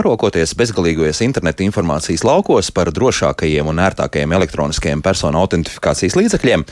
[0.00, 6.62] Parokoties bezgalīgajos interneta informācijas laukos par drošākajiem un ērtākajiem elektroniskajiem personu autentifikācijas līdzekļiem,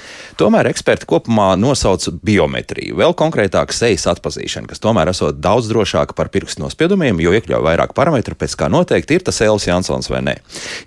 [0.40, 6.30] tomēr eksperti kopumā nosauc biometriju, vēl konkrētāk sejas atpazīšanu, kas tomēr esot daudz drošāka par
[6.32, 10.36] pirkstu nospiedumiem, jo iekļauj vairāk parametru, pēc kā noteikti ir tas Elvis Jansons vai nē.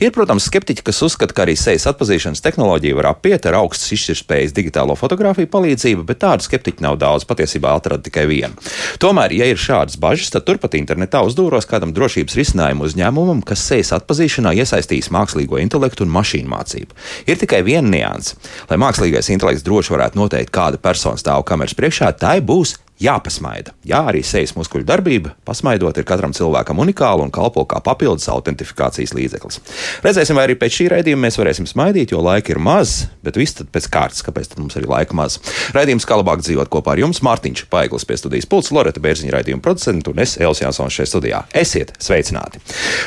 [0.02, 4.58] Ir, protams, skeptiķi, kas uzskata, ka arī sejas atpazīšanas tehnoloģija var apiet ar augstas izšķirtspējas
[4.58, 8.58] digitālo fotografiju palīdzību, bet tādu skeptiķu nav daudz, patiesībā atrada tikai vienu.
[8.98, 13.64] Tomēr, ja ir šādas bažas, tad turpat internetā uzdūros kādam drošības drošības risinājumu uzņēmumam, kas
[13.68, 16.96] sejas atpazīšanā iesaistīs mākslīgo intelektu un mašīnu mācību.
[17.28, 18.36] Ir tikai viena nianse.
[18.70, 23.74] Lai mākslīgais intelekts droši varētu noteikt, kāda persona stāv kameras priekšā, tai būs jāpasmaida.
[23.88, 29.16] Jā, arī sejas muskuļu darbība, pasmaidot, ir katram cilvēkam unikāla un kalpo kā papildus autentifikācijas
[29.18, 29.60] līdzeklis.
[30.06, 33.58] Redzēsim, vai arī pēc šī raidījuma mēs varēsim smaidīt, jo laika ir maz, bet viss
[33.58, 35.40] tad pēc kārtas, kāpēc mums arī laika maz.
[35.76, 39.66] Raidījums kā labāk dzīvot kopā ar jums, Mārtiņš Paiglis pie studijas pults, Loreta Bērziņa raidījuma
[39.66, 41.42] producenta un es, Elsijas Jansons, šeit studijā.
[41.58, 42.62] Esiet sveicināti!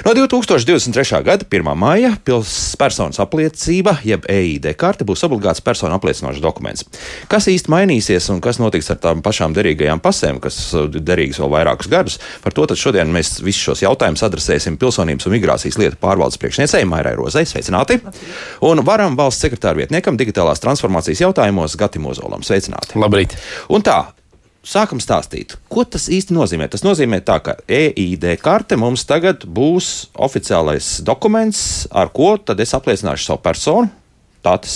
[0.07, 1.23] No 2023.
[1.27, 1.71] gada 1.
[1.79, 6.87] maija pilspersonas apliecība, jeb EID karte, būs obligāts personu apliecinošs dokuments.
[7.31, 9.84] Kas īsti mainīsies un kas notiks ar tām pašām derīgajām?
[9.85, 12.19] Kopīgajām pasēm, kas uh, derīgas vēl vairākus gadus.
[12.43, 17.15] Par to šodien mēs visus šos jautājumus adresēsim pilsonības un migrācijas lietu pārvaldes priekšniecei Mairai
[17.17, 17.45] Rozai.
[17.45, 18.01] Sveicināti!
[18.65, 22.43] Un varam valsts sekretāra vietniekam digitālās transformācijas jautājumos Gatim Ozolam.
[22.43, 22.97] Sveicināti!
[22.99, 23.37] Labrīt!
[23.69, 23.99] Un tā,
[24.65, 26.71] sākam stāstīt, ko tas īsti nozīmē.
[26.73, 32.75] Tas nozīmē, tā, ka EID karte mums tagad būs oficiālais dokuments, ar ko tad es
[32.77, 33.93] apliecināšu savu personu,
[34.45, 34.75] Tā tas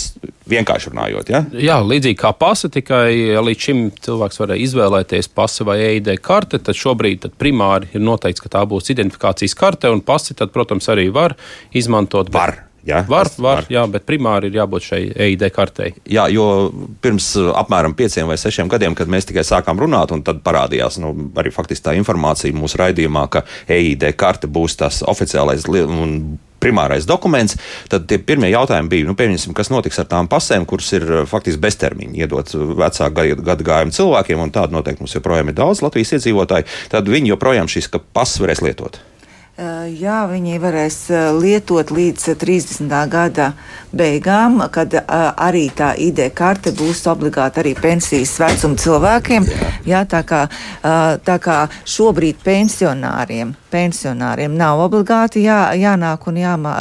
[0.49, 1.29] vienkārši runājot.
[1.29, 1.43] Ja?
[1.53, 6.61] Jā, līdzīgi kā pasa, tikai līdz šim cilvēks varēja izvēlēties pasi vai EID karte.
[6.63, 10.89] Tad šobrīd tad primāri ir noteikts, ka tā būs identifikācijas karte, un pasi, tad, protams,
[10.89, 11.37] arī var
[11.77, 12.33] izmantot.
[12.33, 12.63] Var.
[12.87, 15.91] Ja, var, var, var, jā, bet primāri ir jābūt šai EID kartei.
[16.09, 16.45] Jā, jo
[17.03, 20.97] pirms uh, apmēram pieciem vai sešiem gadiem, kad mēs tikai sākām runāt, un tad parādījās
[21.03, 27.07] nu, arī faktiski tā informācija mūsu raidījumā, ka EID karte būs tas oficiālais un primārais
[27.09, 27.57] dokuments,
[27.91, 31.25] tad tie pirmie jautājumi bija, nu, pieņemsim, kas notiks ar tām pasēm, kuras ir uh,
[31.29, 36.17] faktiski beztermiņa iedot vecāku gadu gājumu cilvēkiem, un tādu noteikti mums joprojām ir daudz Latvijas
[36.19, 39.01] iedzīvotāji, tad viņi joprojām šīs pasas varēs lietot.
[39.59, 40.97] Jā, viņi varēs
[41.35, 42.93] lietot līdz 30.
[43.11, 43.49] gada
[43.91, 49.49] beigām, kad arī tā ID karte būs obligāta arī pensijas vecuma cilvēkiem.
[49.49, 49.69] Jā.
[49.89, 50.45] Jā, tā, kā,
[51.25, 56.75] tā kā šobrīd pensionāriem, pensionāriem nav obligāti jā, jānāk un jāmā,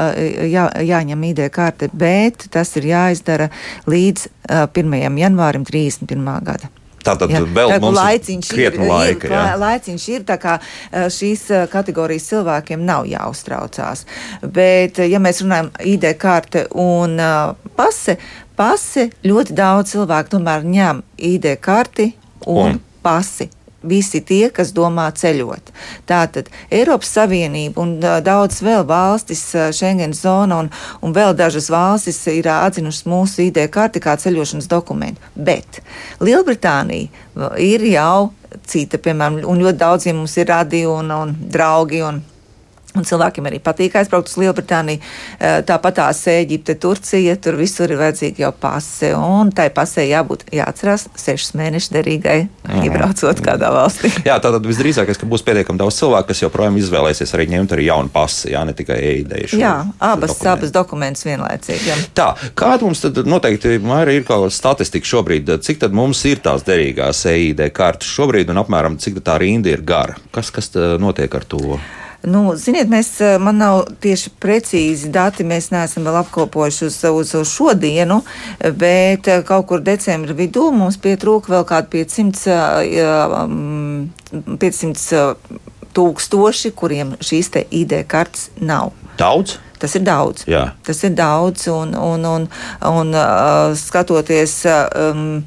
[0.47, 3.51] jā, jāņem ID karte, bet tas ir jāizdara
[3.91, 4.29] līdz
[4.71, 4.99] 1.
[5.19, 6.37] janvārim 31.
[6.47, 6.78] gada.
[7.05, 9.31] Tātad jā, vēl tā, mums laiciņš ir krietni laika.
[9.33, 9.43] Jā.
[9.61, 10.57] Laiciņš ir tā kā
[11.15, 14.05] šīs kategorijas cilvēkiem nav jāuztraucās.
[14.43, 17.19] Bet, ja mēs runājam ID karte un
[17.79, 18.19] pase,
[18.59, 22.11] pase ļoti daudz cilvēku tomēr ņem ID karti
[22.47, 22.83] un, un?
[23.05, 23.51] pasi
[23.83, 25.73] visi tie, kas domā ceļot.
[26.09, 29.45] Tātad Eiropas Savienība un daudz vēl valstis,
[29.77, 30.71] Schengen zona un,
[31.03, 35.23] un vēl dažas valstis ir atzinušas mūsu ID karti kā ceļošanas dokumentu.
[35.35, 35.83] Bet
[36.21, 38.33] Lielbritānija ir jau
[38.67, 42.03] cita, piemēram, un ļoti daudziem mums ir radi un, un draugi.
[42.09, 42.23] Un,
[42.99, 45.01] Un cilvēkiem arī patīk aizbraukt uz Lielbritāniju.
[45.39, 49.13] Eh, tāpat tās Eģipte, Turcija, tur visur ir vajadzīga jau pase.
[49.15, 52.83] Un tai pasē jābūt, jāatcerās, sešas mēnešus derīgai, mm.
[52.89, 54.11] iebraucot kādā valstī.
[54.27, 58.13] Jā, tātad visdrīzākais, ka būs pietiekami daudz cilvēku, kas joprojām izvēlēsies arī ņemt arī jaunu
[58.13, 59.61] pasi, jā, ne tikai e-ideju.
[59.61, 60.51] Jā, abas, dokumentu.
[60.55, 61.89] abas dokumentus vienlaicīgi.
[61.89, 61.99] Jā.
[62.19, 66.43] Tā, kāda mums tad noteikti, Maira, ir kaut kāda statistika šobrīd, cik tad mums ir
[66.45, 70.19] tās derīgās e-ID kartes šobrīd un apmēram cik tā rinda ir gara?
[70.35, 71.79] Kas, kas notiek ar to?
[72.27, 77.35] Nu, ziniet, mēs, eh, man nav tieši precīzi dati, mēs neesam vēl apkopojuši uz, uz,
[77.39, 78.23] uz šodienu,
[78.75, 82.59] bet eh, kaut kur decembra vidū mums pietrūka vēl kādi 500,
[84.59, 85.23] 500
[85.95, 88.93] tūkstoši, kuriem šīs te ID kartes nav.
[89.19, 89.59] Daudz?
[89.79, 90.43] Tas ir daudz.
[90.51, 90.73] Jā.
[90.87, 92.49] Tas ir daudz, un, un, un,
[92.83, 95.45] un uh, skatoties, um,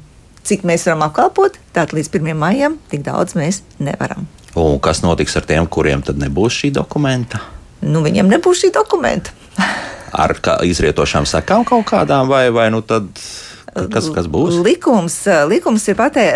[0.48, 2.32] cik mēs varam apkalpot, tātad līdz 1.
[2.40, 4.24] maijam, tik daudz mēs nevaram.
[4.58, 7.40] Un kas notiks ar tiem, kuriem tad nebūs šī dokumenta?
[7.82, 9.32] Nu, viņiem nebūs šī dokumenta.
[10.12, 13.08] ar izrietošām sekām kaut kādām, vai, vai nu tad.
[13.72, 14.58] Kas, kas būs?
[14.60, 15.14] Likums,
[15.48, 16.26] likums, ir patē,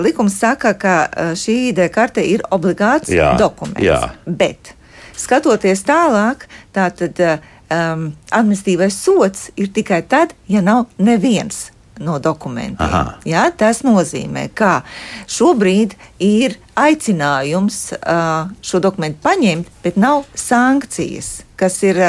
[0.00, 0.94] likums saka, ka
[1.36, 3.84] šī ID karte ir obligāts jā, dokuments.
[3.84, 4.14] Jā.
[4.24, 4.72] Bet,
[5.12, 11.66] skatoties tālāk, tātad um, administratīvais sots ir tikai tad, ja nav neviens
[11.98, 13.12] no dokumentiem.
[13.28, 14.82] Ja, tas nozīmē, ka
[15.30, 21.45] šobrīd ir aicinājums uh, šo dokumentu paņemt, bet nav sankcijas.
[21.58, 22.00] Kas ir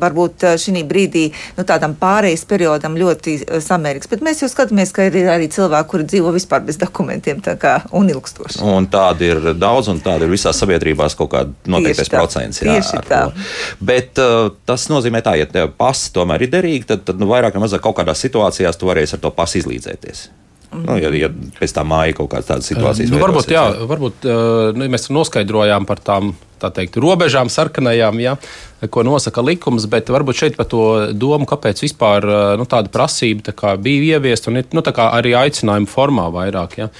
[0.00, 1.26] varbūt šī brīdī
[1.58, 4.10] nu, tādam pārejas periodam ļoti samērīgs.
[4.10, 7.42] Bet mēs jau skatāmies, ka ir arī cilvēki, kuri dzīvo vispār bez dokumentiem
[7.96, 8.60] un ilgstoši.
[8.64, 12.62] Un tādi ir daudz, un tādi ir visās sabiedrībās kaut kāda noteiktais procents.
[12.64, 13.22] Jā, tā.
[13.80, 17.56] Bet uh, tas nozīmē tā, ja tev pasi tomēr ir derīgi, tad, tad nu, vairāk
[17.56, 20.28] vai mazāk kaut kādās situācijās tu varēsi ar to pasu izlīdzēties.
[20.68, 23.12] Nu, ja, ja pēc tam māja kaut kādas tādas situācijas.
[23.12, 24.26] Nu, varbūt, jā, varbūt
[24.76, 28.34] nu, mēs noskaidrojām par tām teikt, robežām, sarkanajām, ja,
[28.90, 30.82] ko nosaka likums, bet varbūt šeit par to
[31.14, 32.26] domu, kāpēc vispār
[32.58, 36.78] nu, tāda prasība tā bija ieviesta un nu, arī aicinājuma formā vairāk.
[36.82, 36.90] Ja.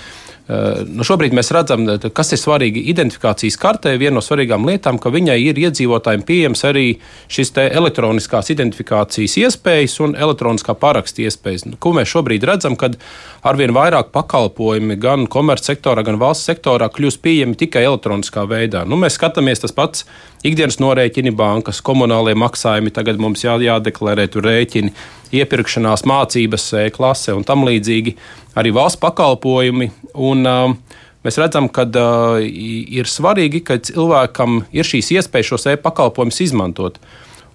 [0.49, 3.99] Eh, nu šobrīd mēs redzam, eh, kas ir svarīgi identifikācijas kartē.
[4.01, 6.99] Viena no svarīgākām lietām, ka viņai ir iedzīvotājiem pieejams arī
[7.29, 11.67] šis elektroniskās identifikācijas iespējas un elektroniskā paraksta iespējas.
[11.67, 12.97] Nu, ko mēs šobrīd redzam, kad
[13.45, 18.87] arvien vairāk pakalpojumi gan komercsektorā, gan valsts sektorā kļūst pieejami tikai elektroniskā veidā.
[18.89, 20.07] Nu, mēs skatāmies tas pats
[20.45, 24.95] ikdienas norēķini, bankas, komunālie maksājumi, tagad mums jā, jādeklarē tur rēķini,
[25.35, 28.17] iepirkšanās, mācības, klase un tam līdzīgi
[28.59, 29.93] arī valsts pakalpojumi.
[30.15, 36.39] Un, uh, Mēs redzam, ka uh, ir svarīgi, ka cilvēkam ir šīs iespējas šos e-pakalpojumus
[36.45, 37.01] izmantot.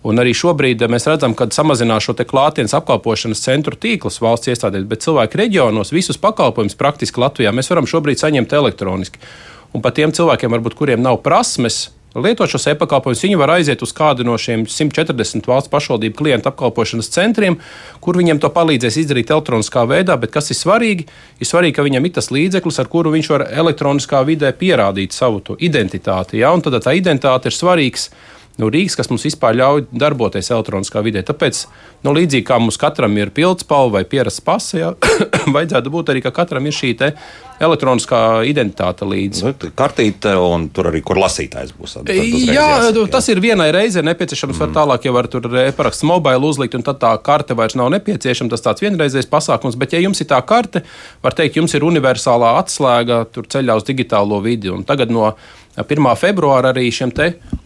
[0.03, 5.05] Un arī šobrīd mēs redzam, ka samazinās šo klātienes apkalpošanas centru tīklus valsts iestādēs, bet
[5.05, 9.23] cilvēki reģionos visus pakalpojumus praktiski Latvijā mēs varam šobrīd saņemt elektroniski.
[9.73, 13.93] Un pat tiem cilvēkiem, varbūt, kuriem nav prasmes lietot šos e-pakalpojumus, viņi var aiziet uz
[13.95, 17.57] kādu no šiem 140 valsts pašvaldību klientu apkalpošanas centriem,
[18.03, 20.17] kur viņiem to palīdzēs izdarīt elektroniskā veidā.
[20.21, 21.07] Bet kas ir svarīgi?
[21.41, 25.41] Ir svarīgi, ka viņam ir tas līdzeklis, ar kuru viņš var elektroniskā vidē pierādīt savu
[25.57, 26.43] identitāti.
[26.43, 26.53] Ja?
[26.53, 28.07] Un tad tā identitāte ir svarīga
[28.61, 31.23] nu, rīks, kas mums vispār ļauj darboties elektroniskā vidē.
[31.25, 31.63] Tāpēc,
[32.05, 34.91] nu, līdzīgi kā mums katram ir pildspalva vai pierasts pasa, jā,
[35.55, 36.93] vajadzētu būt arī, ka katram ir šī
[37.61, 39.45] elektroniskā identitāte līdzi.
[39.45, 41.97] Nu, kartīte un tur arī, kur lasītājs būs.
[42.09, 42.15] Jā,
[42.57, 44.59] jāsaka, jā, tas ir vienai reizei nepieciešams.
[44.59, 44.75] Mm.
[44.75, 48.51] Tālāk jau var tur e-paraksts mobile uzlikt, un tad tā karte vairs nav nepieciešama.
[48.53, 50.83] Tas tāds vienreizējs pasākums, bet ja jums ir tā karte,
[51.23, 54.71] var teikt, jums ir universālā atslēga tur ceļā uz digitālo vidi.
[54.73, 55.33] Un tagad no
[55.73, 56.05] 1.
[56.21, 57.09] februāra arī šiem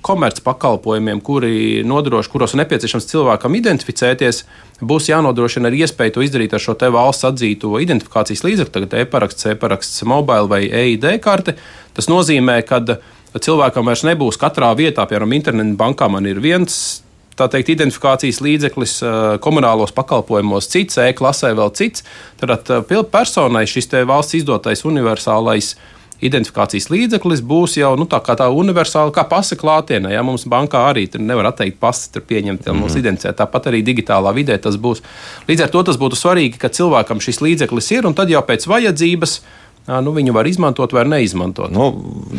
[0.08, 4.46] komercpakalpojumiem, kuri nodrošina, kuros ir nepieciešams cilvēkam identificēties,
[4.80, 10.06] būs jānodrošina arī iespēja to izdarīt ar šo valsts atzīto identifikācijas līdzekli, tagad e-paraksts, e-paraksts,
[10.08, 11.58] mobile vai EID karte.
[11.98, 12.80] Tas nozīmē, ka
[13.36, 17.02] cilvēkam vairs nebūs katrā vietā, piemēram, internetu bankā man ir viens
[17.38, 18.96] tā teikt, identifikācijas līdzeklis
[19.44, 22.08] komunālos pakalpojumos, cits, e-klasē vēl cits.
[22.40, 22.72] Tad
[23.12, 25.76] personai šis valsts izdotais universālais
[26.22, 30.12] identifikācijas līdzeklis būs jau nu, tā tā universāla, kā pasa klātienē.
[30.16, 30.24] Ja?
[30.26, 32.82] Mums bankā arī nevar atteikt pasi, tur pieņemt, ja mm -hmm.
[32.82, 33.38] mums identificēt.
[33.38, 35.02] Tāpat arī digitālā vidē tas būs.
[35.48, 38.68] Līdz ar to tas būtu svarīgi, ka cilvēkam šis līdzeklis ir un tad jau pēc
[38.68, 39.42] vajadzības
[39.88, 41.72] nu, viņu var izmantot vai neizmantot.
[41.72, 41.90] Nu,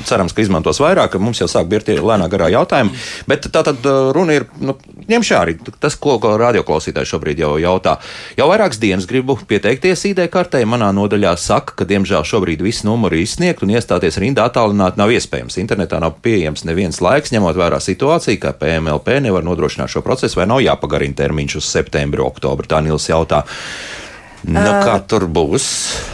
[0.08, 2.92] cerams, ka izmantos vairāk, ka mums jau sāk birti lēnā garā jautājumi.
[3.28, 3.84] Bet tā tad
[4.14, 4.74] runa ir, nu,
[5.08, 7.96] ņemšu arī tas, ko, radioklausītājs šobrīd jau jautā.
[8.38, 10.60] Jau vairākas dienas gribu pieteikties ID kartē.
[10.68, 15.12] Manā nodaļā saka, ka diemžēl šobrīd visi numuri ir izsniegti un iestāties rindā attālināti nav
[15.14, 15.56] iespējams.
[15.62, 20.48] Internetā nav pieejams neviens laiks, ņemot vērā situāciju, ka PMLP nevar nodrošināt šo procesu vai
[20.50, 22.68] nav jāpagarina termiņš uz septembru, oktobru.
[22.68, 23.46] Tā Nils jautā.
[24.46, 25.64] Nu, kā tur būs?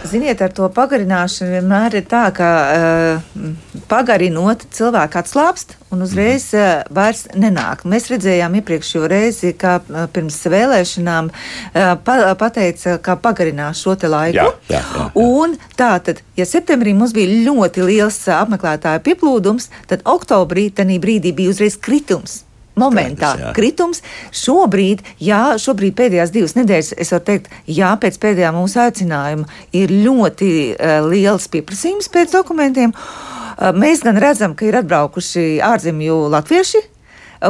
[0.09, 3.49] Ziniet, ar to pagarināšanu vienmēr ir tā, ka uh,
[3.91, 7.85] pagarinot, cilvēks atslābst un uzreiz uh, vairs nenāk.
[7.89, 14.09] Mēs redzējām iepriekšējo reizi, ka uh, pirms vēlēšanām uh, pa, pateica, ka pagarinās šo te
[14.09, 14.41] laiku.
[14.41, 15.11] Jā, jā, jā, jā.
[15.21, 21.37] Un tā tad, ja septembrī mums bija ļoti liels apmeklētāju pieplūdums, tad oktobrī, tajā brīdī
[21.37, 22.44] bija uzreiz kritums
[22.81, 23.53] momentā Skaidrs, jā.
[23.57, 24.03] kritums.
[24.35, 29.95] Šobrīd, jā, šobrīd pēdējās divas nedēļas, es varu teikt, jā, pēc pēdējā mūsu aicinājuma ir
[30.05, 32.95] ļoti uh, liels pieprasījums pēc dokumentiem.
[32.95, 36.83] Uh, mēs gan redzam, ka ir atbraukuši ārzemju latvieši,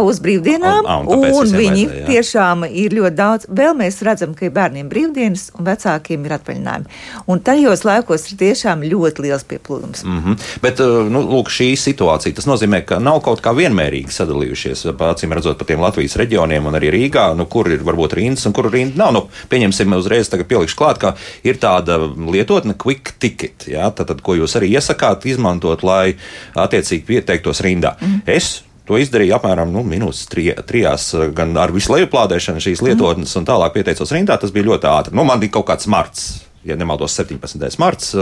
[0.01, 3.49] uz brīvdienām, un, un, un viņi vajadzēja, tiešām ir ļoti daudz.
[3.49, 7.01] Vēl mēs redzam, ka ir bērniem brīvdienas un vecākiem ir atvaļinājumi.
[7.31, 10.05] Un tajos laikos ir tiešām ļoti liels pieplūdums.
[10.05, 10.49] Mm -hmm.
[10.63, 15.35] Bet, uh, nu, lūk, šī situācija, tas nozīmē, ka nav kaut kā vienmērīgi sadalījušies, acīm
[15.35, 18.71] redzot, pa tiem Latvijas reģioniem un arī Rīgā, nu, kur ir varbūt rindas un kur
[18.73, 19.13] rinda nav.
[19.13, 21.99] Nu, pieņemsim, uzreiz pielikšu klāt, ka ir tāda
[22.31, 26.15] lietotne quick ticket, jā, tad, tad, ko jūs arī iesakāt izmantot, lai
[26.55, 27.97] attiecīgi pieteiktos rindā.
[28.01, 28.21] Mm -hmm.
[28.27, 33.41] Es To izdarīja apmēram nu, minūtes tri, trijās, gan ar visu lejuplādēšanu šīs lietotnes, mm.
[33.41, 34.37] un tālāk pieteicos rindā.
[34.41, 35.17] Tas bija ļoti ātri.
[35.17, 36.26] Nu, man bija kaut kāds marts.
[36.64, 37.61] Ja nemaldos, 17.
[37.81, 38.14] marts,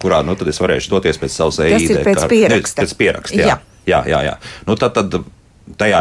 [0.00, 1.90] kurā nu, es varēšu doties pēc savas EID.
[2.04, 2.80] Pēc pieraksta.
[2.80, 3.48] Ne, pēc pieraksta jā.
[3.48, 3.58] Jā.
[3.88, 4.36] jā, jā, jā.
[4.68, 5.18] Nu, tad, tad
[5.80, 6.00] tajā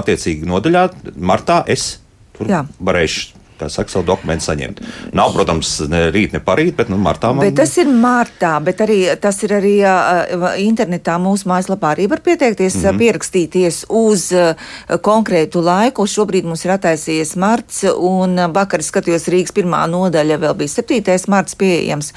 [0.00, 0.84] attiecīgi nodaļā
[1.16, 1.94] martā es
[2.36, 2.62] tur jā.
[2.84, 4.80] varēšu kā saka, savu dokumentu saņemt.
[5.16, 7.46] Nav, protams, ne rīt, ne parīt, bet nu, martā man.
[7.46, 12.22] Bet tas ir martā, bet arī tas ir arī uh, internetā mūsu mājaslapā arī var
[12.24, 12.98] pieteikties, mm -hmm.
[13.02, 14.54] pierakstīties uz uh,
[15.02, 16.06] konkrētu laiku.
[16.06, 21.28] Šobrīd mums ir attaisījies marts, un vakar skatījos Rīgas pirmā nodaļa, vēl bija 7.
[21.28, 22.12] marts pieejams,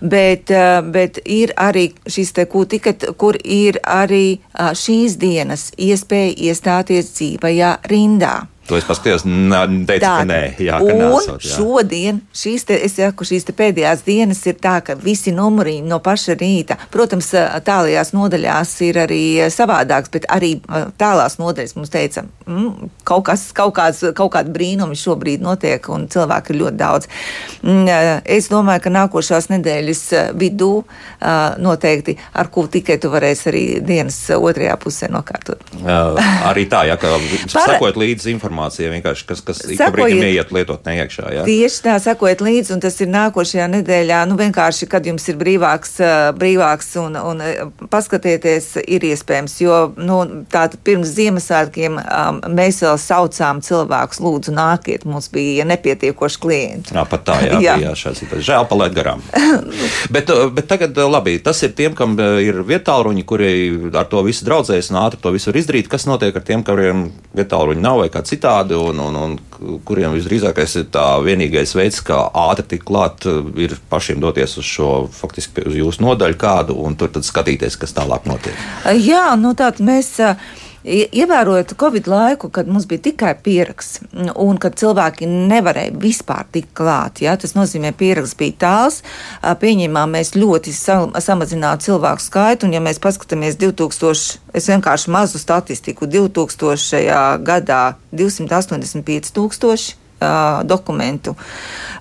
[0.00, 6.34] bet, uh, bet ir arī šis te kūtiket, kur ir arī uh, šīs dienas iespēja
[6.50, 8.46] iestāties dzīvajā rindā.
[8.70, 11.56] To es paskatījos, teicu, tā, ka nē, jā, ka nesot, jā.
[11.58, 16.36] šodien šīs, te, saku, šīs te pēdējās dienas ir tā, ka visi numuri no paša
[16.38, 17.32] rīta, protams,
[17.66, 20.52] tālajās nodaļās ir arī savādāks, bet arī
[21.02, 26.06] tālās nodaļas mums teica, mm, kaut, kas, kaut, kāds, kaut kādi brīnumi šobrīd notiek un
[26.12, 27.10] cilvēku ir ļoti daudz.
[27.64, 30.04] Mm, es domāju, ka nākošās nedēļas
[30.38, 30.70] vidū
[31.58, 35.66] noteikti ar ko tikai tu varēsi arī dienas otrajā pusē nokārtot.
[35.82, 37.18] Arī tā, ja, ka
[37.50, 41.26] sakot līdzi informācijai informācija kas, kas ik pa brīdim ieiet lietotnē iekšā.
[41.34, 41.44] Jā.
[41.46, 45.96] Tieši tā, sakojiet līdzi, un tas ir nākošajā nedēļā, nu vienkārši, kad jums ir brīvāks,
[46.38, 47.42] brīvāks un, un
[47.90, 50.20] paskatieties, ir iespējams, jo, nu,
[50.52, 56.96] tātad pirms Ziemassvētkiem um, mēs vēl saucām cilvēkus, lūdzu, nākiet, mums bija nepietiekoši klienti.
[56.96, 57.78] Jā, pat tā, jā, jā.
[57.80, 58.46] bija šāds situācija.
[58.50, 59.24] Žēl palaid garām.
[60.14, 63.52] bet, bet tagad, labi, tas ir tiem, kam ir vietāluņi, kuri
[63.94, 65.90] ar to visu draudzējas un ātri to visu var izdarīt.
[65.90, 68.49] Kas notiek ar tiem, kuriem vietāluņi nav vai kā citādi?
[68.50, 73.26] Citādi, un, un, un kuriem visdrīzākais ir tā vienīgais veids, kā ātri tikt klāt,
[73.56, 78.26] ir pašiem doties uz šo faktiski uz jūsu nodaļu kādu un tur skatīties, kas tālāk
[78.26, 78.56] notiek.
[78.98, 80.18] Jā, nu tātad mēs.
[80.84, 84.00] Ievērojot Covid laiku, kad mums bija tikai pieraksts
[84.32, 89.02] un kad cilvēki nevarēja vispār tikt klāt, ja, tas nozīmē, pieraksts bija tāls,
[89.44, 96.08] pieņēmām mēs ļoti samazinātu cilvēku skaitu, un ja mēs paskatāmies 2000, es vienkārši mazu statistiku,
[96.08, 97.44] 2000.
[97.44, 97.82] gadā
[98.16, 101.34] 285 tūkstoši uh, dokumentu.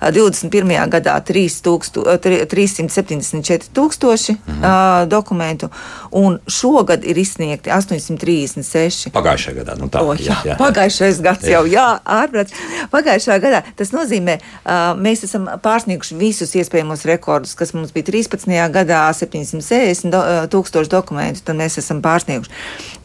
[0.01, 0.89] Uh, 21.
[0.91, 2.17] gadā 3000,
[2.49, 4.63] 374 tūkstoši mhm.
[4.63, 5.69] uh, dokumentu,
[6.11, 9.11] un šogad ir izsniegti 836.
[9.15, 10.03] Pagājušajā gadā, nu tā.
[10.03, 10.57] O, jā, jā, jā.
[10.59, 12.55] Pagājušais gads jau, jā, ārprāts.
[12.93, 18.47] Pagājušajā gadā tas nozīmē, uh, mēs esam pārsnieguši visus iespējamos rekordus, kas mums bija 13.
[18.73, 20.23] gadā 760 do,
[20.53, 22.51] tūkstoši dokumentu, tad mēs esam pārsnieguši.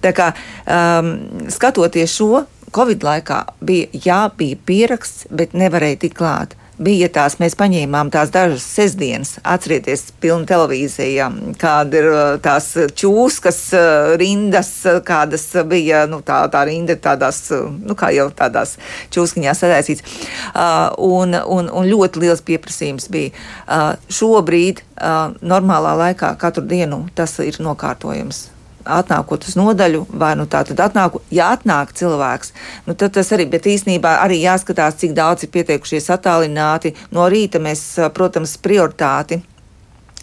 [0.04, 1.14] Tā kā um,
[1.52, 2.44] skatoties šo
[2.74, 8.32] Covid laikā bija, jā, bija pieraksts, bet nevarēja tik klāt bija tās, mēs paņēmām tās
[8.34, 11.28] dažas sestdienas, atcerieties, pilna televīzija,
[11.60, 17.46] kāda ir uh, tās čūskas uh, rindas, uh, kādas bija, nu, tā, tā rinda tādās,
[17.52, 18.76] nu, kā jau tādās
[19.14, 20.16] čūskiņās sadaisīts.
[20.50, 23.34] Uh, un, un, un ļoti liels pieprasījums bija.
[23.68, 28.48] Uh, šobrīd, uh, normālā laikā, katru dienu tas ir nokārtojams
[28.84, 32.52] atnākot uz nodaļu, vai nu tā tad atnāk, ja atnāk cilvēks,
[32.88, 36.94] nu tad tas arī, bet īsnībā arī jāskatās, cik daudz ir pieteikušies attālināti.
[37.14, 37.86] No rīta mēs,
[38.16, 39.40] protams, prioritāti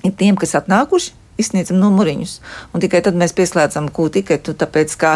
[0.06, 2.36] ir tiem, kas atnākuši, izsniedzam numuriņus.
[2.74, 5.16] Un tikai tad mēs pieslēdzam kūtiketu, tāpēc ka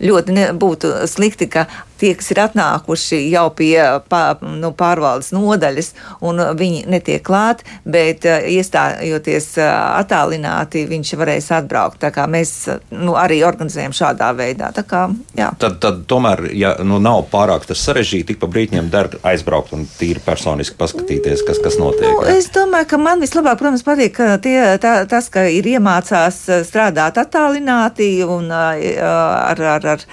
[0.00, 1.66] ļoti būtu slikti, ka
[2.00, 3.76] tie, kas ir atnākuši jau pie
[4.10, 5.92] pār, nu, pārvaldes nodaļas,
[6.26, 12.00] un viņi netiek klāt, bet uh, iestājoties uh, attālināti, viņš varēs atbraukt.
[12.02, 12.54] Tā kā mēs
[12.90, 14.72] nu, arī organizējam šādā veidā.
[14.86, 15.06] Kā,
[15.38, 15.52] jā.
[15.62, 20.20] tad, tad tomēr, ja nu, nav pārāk sarežģīti, tik pa brīķiem der aizbraukt un tīri
[20.24, 22.10] personiski paskatīties, kas, kas notiek.
[22.10, 26.40] Nu, es domāju, ka man vislabāk, protams, patīk ka tie, tā, tas, ka ir iemācās
[26.68, 30.06] strādāt attālināti un ar, ar, ar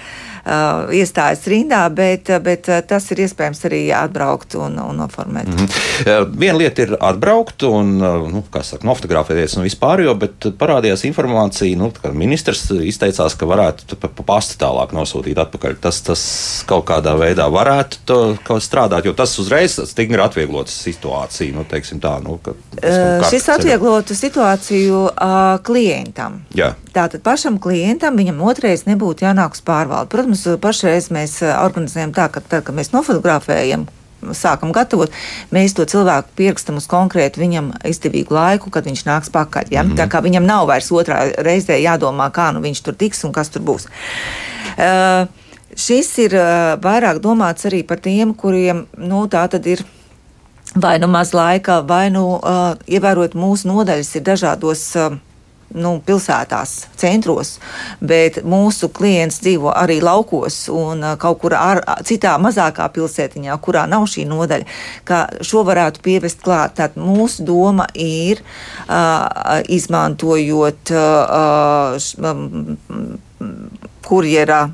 [0.44, 5.48] uh, iestājas rindā, bet, bet uh, tas ir iespējams arī atbraukt un, un noformēt.
[5.48, 6.36] Mm -hmm.
[6.38, 11.04] Viena lieta ir atbraukt un, uh, nu, kā saka, nofotografēties un vispār, jo, bet parādījās
[11.08, 15.76] informācija, nu, ka ministrs izteicās, ka varētu pa, pa pastu tālāk nosūtīt atpakaļ.
[15.80, 16.22] Tas, tas
[16.66, 22.16] kaut kādā veidā varētu to, strādāt, jo tas uzreiz stingri atvieglotu situāciju, nu, teiksim tā.
[22.24, 26.42] Nu, ka, uh, šis atvieglotu situāciju uh, klientam.
[26.54, 26.74] Jā.
[26.94, 30.10] Tātad pašam klientam viņam otrais nebūtu jānāk uz pārvaldi.
[30.12, 33.86] Protams, Protams, pašreiz mēs eh, organizējam tā, ka tad, kad mēs nofotografējam,
[34.34, 35.12] sākam gatavot,
[35.52, 39.70] mēs to cilvēku pierakstam uz konkrētu viņam izdevīgu laiku, kad viņš nāks pakaļ.
[39.70, 39.82] Ja?
[39.82, 39.98] Mm -hmm.
[40.00, 43.48] Tā kā viņam nav vairs otrā reizē jādomā, kā nu viņš tur tiks un kas
[43.48, 43.86] tur būs.
[44.78, 45.28] Uh,
[45.76, 49.84] šis ir uh, vairāk domāts arī par tiem, kuriem nu, tā tad ir
[50.74, 54.96] vai nu maz laika, vai nu uh, ievērot mūsu nodaļas ir dažādos.
[54.96, 55.18] Uh,
[55.74, 57.58] nu, pilsētās, centros,
[58.00, 63.86] bet mūsu klients dzīvo arī laukos un uh, kaut kur ar, citā mazākā pilsētiņā, kurā
[63.90, 64.68] nav šī nodaļa,
[65.08, 66.76] ka šo varētu pievest klāt.
[66.78, 73.14] Tad mūsu doma ir uh, izmantojot uh, uh,
[74.04, 74.64] kurjera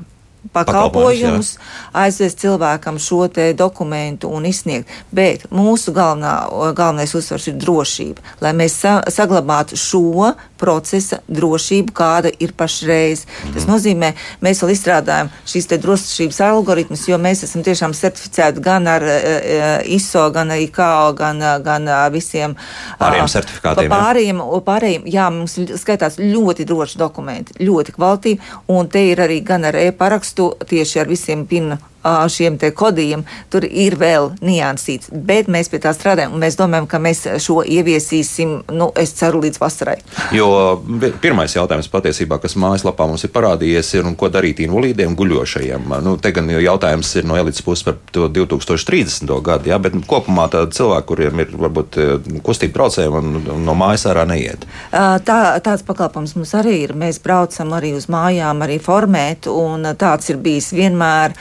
[0.51, 1.55] pakalpojumus,
[1.93, 4.89] aizvest cilvēkam šo dokumentu un izsniegt.
[5.11, 6.33] Bet mūsu galvenā,
[6.75, 13.25] galvenais uzsvars ir drošība, lai mēs sa saglabātu šo procesa drošību, kāda ir pašreiz.
[13.25, 13.55] Mm.
[13.55, 14.13] Tas nozīmē,
[14.45, 20.27] mēs vēl izstrādājam šīs drošības algoritmus, jo mēs esam tiešām certificēti gan ar uh, ISO,
[20.35, 22.55] gan ar IKO, gan, gan ar visiem
[23.01, 23.91] pārējiem certifikātiem.
[23.91, 29.65] Pārējiem, pārējiem, jā, mums skaitās ļoti droši dokumenti, ļoti kvalitīvi, un te ir arī gan
[29.69, 35.69] ar e-parakstu tieši ar visiem PIN šiem te kodiem, tur ir vēl niansīts, bet mēs
[35.71, 39.97] pie tā strādājam un mēs domājam, ka mēs šo ieviesīsim, nu, es ceru, līdz vasarai.
[40.35, 40.79] Jo
[41.21, 45.91] pirmais jautājums patiesībā, kas mājaslapā mums ir parādījies, ir, un ko darīt invalīdiem guļošajiem.
[46.05, 49.29] Nu, te gan jautājums ir no elites puses par to 2030.
[49.45, 51.99] gadu, jā, bet kopumā tādi cilvēki, kuriem ir varbūt
[52.45, 54.65] kustība traucējumi un no mājas ārā neiet.
[54.91, 56.95] Tā, tāds pakalpojums mums arī ir.
[56.97, 61.35] Mēs braucam arī uz mājām, arī formēt, un tāds ir bijis vienmēr.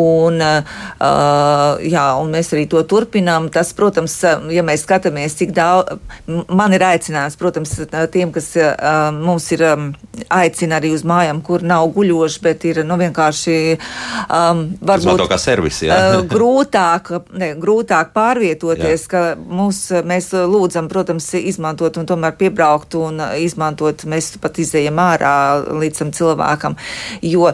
[0.00, 3.50] Un, uh, jā, un mēs arī to turpinām.
[3.52, 4.16] Tas, protams,
[4.52, 6.00] ja mēs skatāmies, cik daudz
[6.48, 7.72] man ir aicinājums, protams,
[8.12, 9.64] tiem, kas uh, mums ir
[10.30, 15.82] aicina arī uz mājām, kur nav guļoši, bet ir nu, vienkārši um, varbūt kā servis,
[16.30, 19.10] grūtāk, ne, grūtāk pārvietoties, jā.
[19.12, 24.06] ka mūs, mēs lūdzam, protams, izmantot un tomēr piebraukt un izmantot.
[24.10, 25.34] Mēs pat izējam ārā
[25.70, 26.76] līdz tam cilvēkam,
[27.26, 27.52] jo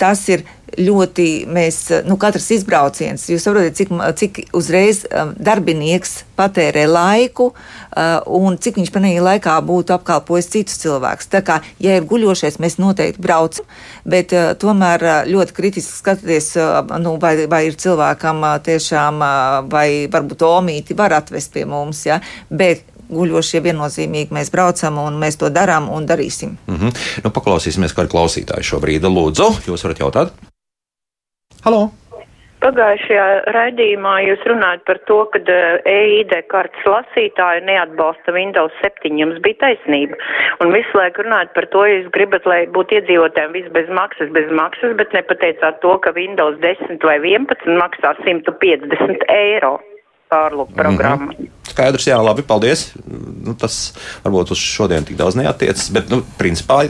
[0.00, 0.46] tas ir
[0.78, 8.20] ļoti mēs, nu, katrs izbrauciens, jūs saprotat, cik, cik uzreiz um, darbinieks patērē laiku uh,
[8.38, 11.30] un cik viņš panīgi laikā būtu apkalpojis citus cilvēkus.
[11.32, 13.68] Tā kā, ja ir guļošais, mēs noteikti braucam,
[14.04, 16.52] bet uh, tomēr uh, ļoti kritiski skatīties,
[17.02, 19.22] nu, vai, vai ir cilvēkam tiešām,
[19.72, 25.38] vai varbūt omīti var atvest pie mums, ja, bet guļošie viennozīmīgi mēs braucam un mēs
[25.40, 26.56] to darām un darīsim.
[26.66, 27.06] Mm -hmm.
[27.24, 29.06] nu, paklausīsimies, kā ir klausītāji šobrīd.
[29.06, 30.45] Lūdzu, jūs varat jautāt?
[31.66, 31.88] Halo!
[32.62, 39.10] Pagājušajā raidījumā jūs runājat par to, ka EID eh, e kartes lasītāji neatbalsta Windows 7.
[39.18, 40.14] Jums bija taisnība.
[40.62, 44.54] Un visu laiku runājat par to, jūs gribat, lai būtu iedzīvotājiem viss bez maksas, bez
[44.54, 49.74] maksas, bet nepateicāt to, ka Windows 10 vai 11 maksā 150 eiro
[50.30, 50.78] pārlūk mhm.
[50.78, 51.32] programmu.
[51.32, 51.52] Mm -hmm.
[51.74, 52.92] Skaidrs, jā, labi, paldies.
[53.46, 53.92] Nu, tas
[54.24, 56.86] varbūt uz šodien tik daudz neatiecas, bet, nu, principā,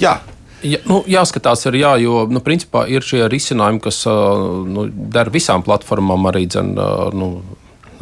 [0.00, 0.20] jā,
[0.64, 5.64] Ja, nu, jāskatās, arī, jā, jo nu, principā ir šie risinājumi, kas nu, der visām
[5.66, 6.72] platformām, arī dzen,
[7.20, 7.28] nu,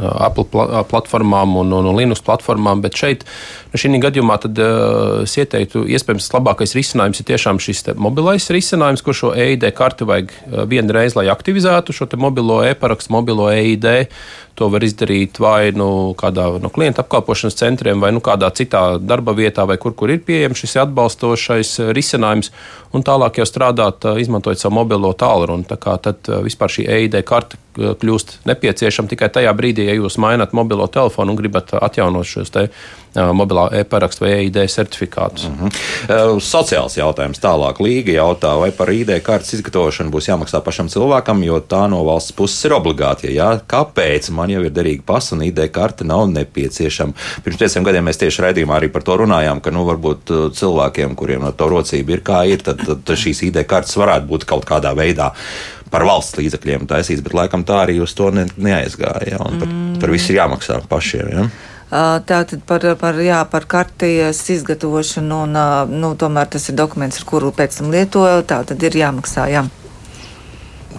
[0.02, 0.46] Apple
[0.88, 3.24] platformām un, un, un Linux platformām, bet šeit,
[3.72, 9.04] nu, šī gadījumā, tad, uh, es ieteiktu, iespējams, labākais risinājums ir tiešām šis mobilais risinājums,
[9.04, 10.32] kur šo EID karti vajag
[10.70, 14.08] vienu reizi, lai aktivizētu šo mobilo e-parakstu, mobilo EID.
[14.60, 19.32] To var izdarīt vai nu kādā no klienta apkalpošanas centriem, vai nu kādā citā darba
[19.32, 22.52] vietā, vai kur, kur ir pieejams šis atbalstošais risinājums,
[22.92, 25.64] un tālāk jau strādāt, izmantojot savu mobilo tālruni.
[25.70, 30.52] Tā kā tad vispār šī EID karte kļūst nepieciešama tikai tajā brīdī, ja jūs mainat
[30.52, 32.68] mobilo telefonu un gribat atjaunot šos te
[33.14, 35.48] mobilā e-parakstu vai EID certifikātus.
[35.48, 36.40] Mm -hmm.
[36.40, 37.80] Sociāls jautājums tālāk.
[37.80, 42.32] Līga jautā, vai par ID kartes izgatavošanu būs jāmaksā pašam cilvēkam, jo tā no valsts
[42.32, 43.34] puses ir obligāti.
[43.34, 47.12] Ja, kāpēc man jau ir derīga pasa un ID karte nav nepieciešama?
[47.44, 51.40] Pirms pieciem gadiem mēs tieši raidījumā arī par to runājām, ka nu, varbūt cilvēkiem, kuriem
[51.40, 54.94] no to rocība ir kā ir, tad, tad šīs ID kartes varētu būt kaut kādā
[54.96, 55.32] veidā
[55.92, 59.34] par valsts līdzekļiem taisīts, bet laikam tā arī uz to ne, neaizgāja.
[59.34, 60.00] Ja, par, mm.
[60.00, 61.28] par visu ir jāmaksā pašiem.
[61.32, 61.46] Ja.
[61.92, 65.60] Tātad par, par, jā, par kartes izgatavošanu, un
[65.92, 68.48] nu, tomēr tas ir dokuments, ar kuru pēc tam lietoju.
[68.48, 69.50] Tā tad ir jāmaksā.
[69.52, 69.66] Jā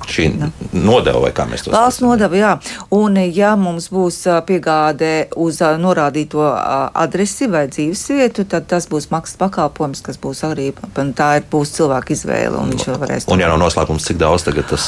[0.09, 0.29] šī
[0.73, 1.79] nodeva, vai kā mēs to saucam?
[1.79, 2.51] Valsts nodeva, jā.
[2.93, 10.03] Un, ja mums būs piegāde uz norādīto adresi vai dzīvesvietu, tad tas būs maksas pakalpojums,
[10.05, 10.71] kas būs arī,
[11.17, 13.27] tā ir būs cilvēka izvēle, un viņš varēs.
[13.31, 14.85] Un, ja nav noslēpums, cik daudz tagad tas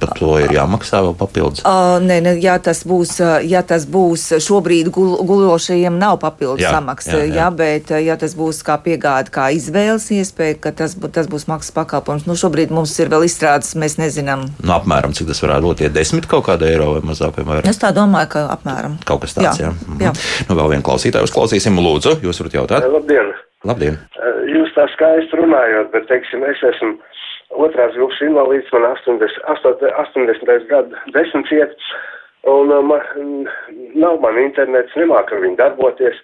[0.00, 1.64] par to ir jāmaksā vēl papildus?
[1.66, 6.72] Uh, nē, ne, ja tas būs, ja tas būs šobrīd gul, gulošajiem nav papildus jā,
[6.76, 7.38] samaksa, jā, jā.
[7.40, 11.74] jā, bet ja tas būs kā piegāde, kā izvēles iespēja, ka tas, tas būs maksas
[11.76, 14.46] pakalpojums, nu šobrīd mums ir vēl izstrādes, mēs nezinām, nezinām.
[14.62, 15.82] Nu, apmēram cik tas varētu būt?
[15.86, 17.38] Ja desmit kaut kāda eiro vai mazāk?
[17.46, 18.98] Vai es tā domāju, ka apmēram.
[19.06, 19.70] Kaut kas tāds, jā.
[19.70, 19.74] jā.
[19.86, 20.00] Mhm.
[20.02, 20.12] jā.
[20.48, 21.78] Nu, vēl vienu klausītāju uzklausīsim.
[21.78, 22.88] Lūdzu, jūs varat jautāt?
[22.90, 23.32] Labdien!
[23.66, 23.98] Labdien!
[24.48, 26.96] Jūs tā skaisti runājot, bet, teiksim, es esmu
[27.64, 30.66] otrās grupas invalīds, man 80, 80.
[30.70, 31.86] gadu desmit iet,
[32.50, 33.46] un man,
[33.94, 36.18] nav man internets, nemāk ar viņu darboties.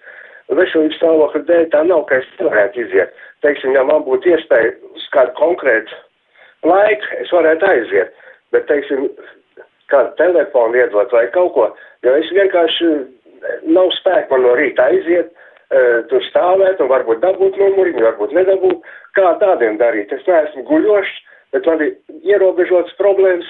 [0.45, 3.15] Veselības stāvokļa dēļ tā nav, ka es nevarētu iziet.
[3.41, 5.97] Teiksim, ja man būtu iespēja uz kādu konkrētu
[6.67, 8.13] laiku es varētu aiziet,
[8.55, 9.09] bet, teiksim,
[9.91, 11.67] kādu telefonu iedot vai kaut ko,
[12.05, 12.91] jo es vienkārši
[13.75, 18.89] nav spēka man no rīta aiziet, uh, tur stāvēt un varbūt dabūt numuriņu, varbūt nedabūt,
[19.17, 20.13] kā tādiem darīt.
[20.13, 21.13] Es neesmu guļošs,
[21.55, 21.93] bet man ir
[22.33, 23.47] ierobežotas problēmas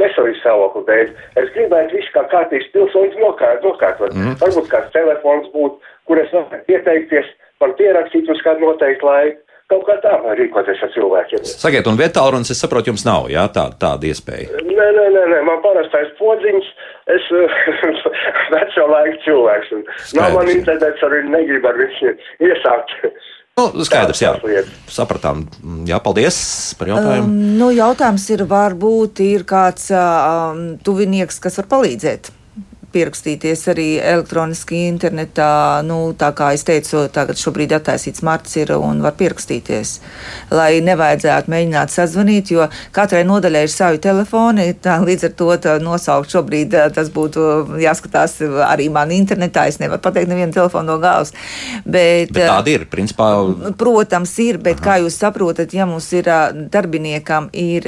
[0.00, 1.12] veselības stāvokli dēļ.
[1.38, 4.14] Es gribētu visu kā kārtīgs pilsoņus nokārt, nokārtot.
[4.16, 4.34] Mm.
[4.40, 5.78] Varbūt kāds telefons būtu,
[6.10, 7.30] kur es varētu pieteikties,
[7.62, 9.38] man pierakstīt uz kādu noteiktu laiku.
[9.70, 11.44] Kaut kā tā rīkoties ar cilvēkiem.
[11.46, 14.62] Sakiet, un vietālrunis, es saprotu, jums nav, jā, tā, tāda iespēja.
[14.66, 15.42] Nē, nē, nē, nē.
[15.46, 16.70] man parastais podziņš,
[17.14, 17.28] es
[18.54, 20.16] veco laiku cilvēks, Skaidrs.
[20.18, 22.16] nav man internets, arī negribu ar viņu
[22.48, 22.96] iesākt.
[23.60, 24.34] Nu, skaidrs, jā.
[24.88, 25.44] Sapratām.
[25.88, 26.40] Jā, paldies
[26.80, 27.28] par jautājumu.
[27.28, 32.32] Um, nu, jautājums ir, varbūt ir kāds um, tuvinieks, kas var palīdzēt
[32.94, 35.80] pierakstīties arī elektroniski internetā.
[35.86, 39.94] Nu, tā kā es teicu, tagad šobrīd attaisīts marts ir un var pierakstīties,
[40.54, 44.68] lai nevajadzētu mēģināt sazvanīt, jo katrai nodaļai ir savi telefoni.
[44.82, 49.66] Tā, līdz ar to nosaukt šobrīd tas būtu jāskatās arī man internetā.
[49.70, 51.34] Es nevaru pateikt nevienu telefonu no galvas.
[51.84, 53.30] Bet, bet tāda ir, principā.
[53.78, 54.86] Protams, ir, bet Aha.
[54.86, 56.30] kā jūs saprotat, ja mums ir
[56.72, 57.86] darbiniekam ir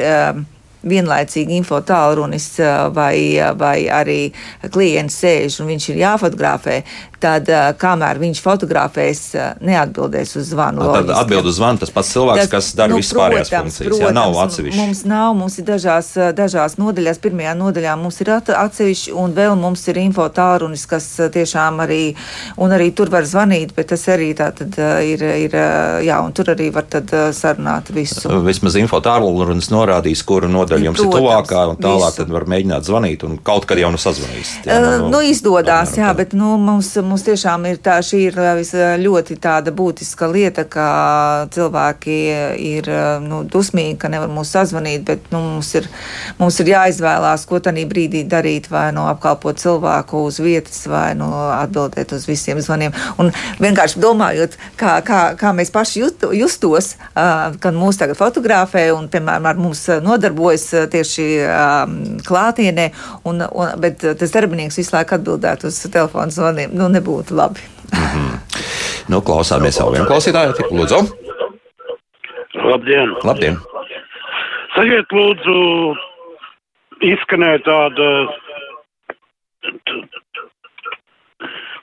[0.88, 2.48] vienlaicīgi info tālrunis
[2.94, 3.16] vai,
[3.58, 4.20] vai arī
[4.72, 6.82] klients sēž un viņš ir jāfotografē,
[7.22, 7.48] tad
[7.80, 9.22] kamēr viņš fotografēs,
[9.64, 10.84] neatbildēs uz zvanu.
[10.92, 13.88] Tad atbild uz zvanu tas pats cilvēks, tas, kas dara nu, vispārējās funkcijas.
[13.88, 14.80] Protams, jā, nav atsevišķi.
[14.80, 17.20] Mums nav, mums ir dažās, dažās nodaļās.
[17.22, 22.00] Pirmajā nodaļā mums ir atsevišķi un vēl mums ir info tālrunis, kas tiešām arī,
[22.62, 25.56] un arī tur var zvanīt, bet tas arī tā tad ir, ir
[26.06, 28.30] jā, un tur arī var tad sarunāt visu.
[28.46, 32.22] Vismaz info tālrunis norādīs, kuru nodaļu jums Protams, ir tuvākā, un tālāk visu.
[32.22, 34.54] tad var mēģināt zvanīt, un kaut kad jau nu sazvanīs.
[34.66, 38.38] Jā, nu, nu, izdodās, jā, bet nu, mums, mums tiešām ir tā, šī ir
[39.02, 40.86] ļoti tāda būtiska lieta, ka
[41.52, 42.18] cilvēki
[42.64, 42.88] ir
[43.24, 45.88] nu, dusmīgi, ka nevar mūs sazvanīt, bet nu, mums, ir,
[46.40, 51.28] mums ir jāizvēlās, ko tanī brīdī darīt, vai nu apkalpot cilvēku uz vietas, vai nu
[51.32, 52.96] atbildēt uz visiem zvaniem.
[53.20, 58.86] Un vienkārši domājot, kā, kā, kā mēs paši jut, justos, uh, kad mūs tagad fotografē
[58.96, 61.28] un, piemēram, ar mums nodarbojas tieši
[62.26, 62.88] klātienē,
[63.28, 66.72] un, un, bet tas darbinieks visu laiku atbildētu uz telefonu zvaniem.
[66.76, 67.60] Nu, nebūtu labi.
[67.92, 68.38] Mm -hmm.
[69.10, 70.98] nu, klausāmies jau vienu klausītāju, lūdzu.
[72.54, 73.16] Labdien!
[73.24, 73.58] Labdien.
[74.74, 75.56] Sakiet, lūdzu,
[77.00, 78.08] izskanēja tāda,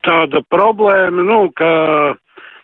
[0.07, 2.15] tāda problēma, nu, ka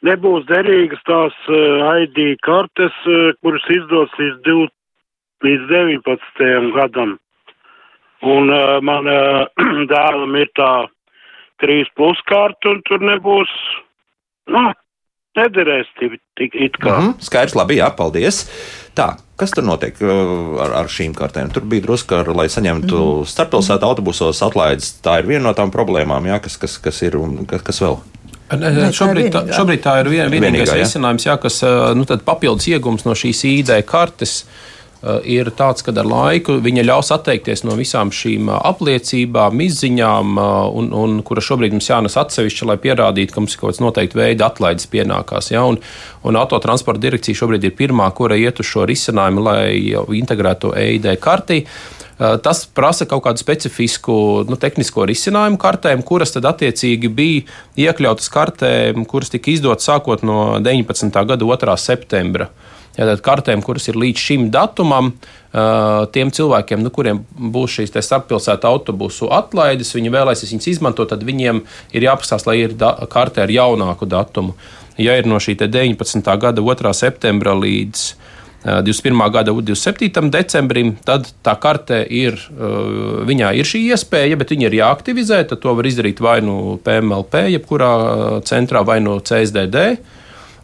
[0.02, 4.72] nebūs derīgas tās eh, ID kartes, eh, kuras izdos līdz,
[5.44, 6.74] līdz 19.
[6.74, 7.20] gadam.
[8.22, 9.46] Un uh, man uh,
[9.91, 10.88] dēlam ir tā
[11.63, 13.52] trīs pluskārtu, un tur nebūs,
[14.52, 14.63] nu,
[15.39, 16.96] nederēs tik it kā.
[16.96, 18.46] Mm -hmm, skaidrs, labi, jā, paldies.
[18.96, 21.52] Tā, kas tur notiek uh, ar, ar šīm kartēm?
[21.54, 23.32] Tur bija drusku, ar, lai saņemtu mm -hmm.
[23.34, 25.00] starppilsētu autobusos atlaides.
[25.04, 27.98] Tā ir viena no tām problēmām, jā, kas, kas, kas ir un kas, kas vēl.
[28.60, 32.68] Ne, šobrīd, tā, šobrīd tā ir vien, vienīgais Vienīgā, risinājums, jā, kas uh, nu, papildus
[32.68, 34.46] iegums no šīs ID kartes.
[34.46, 34.74] Uh,
[35.24, 40.54] ir tāds, ka ar laiku viņa ļaus atteikties no visām šīm eh, apliecībām, izziņām, eh,
[40.80, 44.20] un, un kura šobrīd mums jānes atsevišķi, lai pierādītu, ka mums ir kaut kāds noteikti
[44.20, 45.52] veida atlaides pienākās.
[45.54, 45.65] Ja?
[45.70, 45.78] Un,
[46.26, 49.68] un autotransporta direkcija šobrīd ir pirmā, kura iet uz šo risinājumu, lai
[50.18, 51.63] integrētu EID kartī.
[52.15, 54.13] Tas prasa kaut kādu specifisku
[54.48, 60.56] nu, tehnisko risinājumu kartēm, kuras tad attiecīgi bija iekļautas kartēm, kuras tika izdotas sākot no
[60.63, 61.12] 19.
[61.12, 61.76] gada 2.
[61.76, 62.48] septembra.
[62.95, 65.13] Tātad kartēm, kuras ir līdz šim datumam,
[66.15, 71.62] tiem cilvēkiem, nu, kuriem būs šīs starppilsētu autobusu atlaides, viņi vēlēsies viņas izmantot, tad viņiem
[71.95, 72.75] ir jāpastāsta, lai ir
[73.12, 74.55] kartē ar jaunāku datumu.
[74.95, 76.23] Ja ir no šī 19.
[76.39, 76.93] gada 2.
[76.95, 78.13] septembra līdz
[78.65, 79.19] 21.
[79.29, 80.31] gada 27.
[80.34, 82.39] decembrim, tad tā karte ir,
[83.29, 85.43] viņā ir šī iespēja, bet viņa ir jāaktivizē.
[85.51, 87.91] Tad to var izdarīt vai nu PMLP, jebkurā
[88.47, 89.86] centrā, vai no CSDD.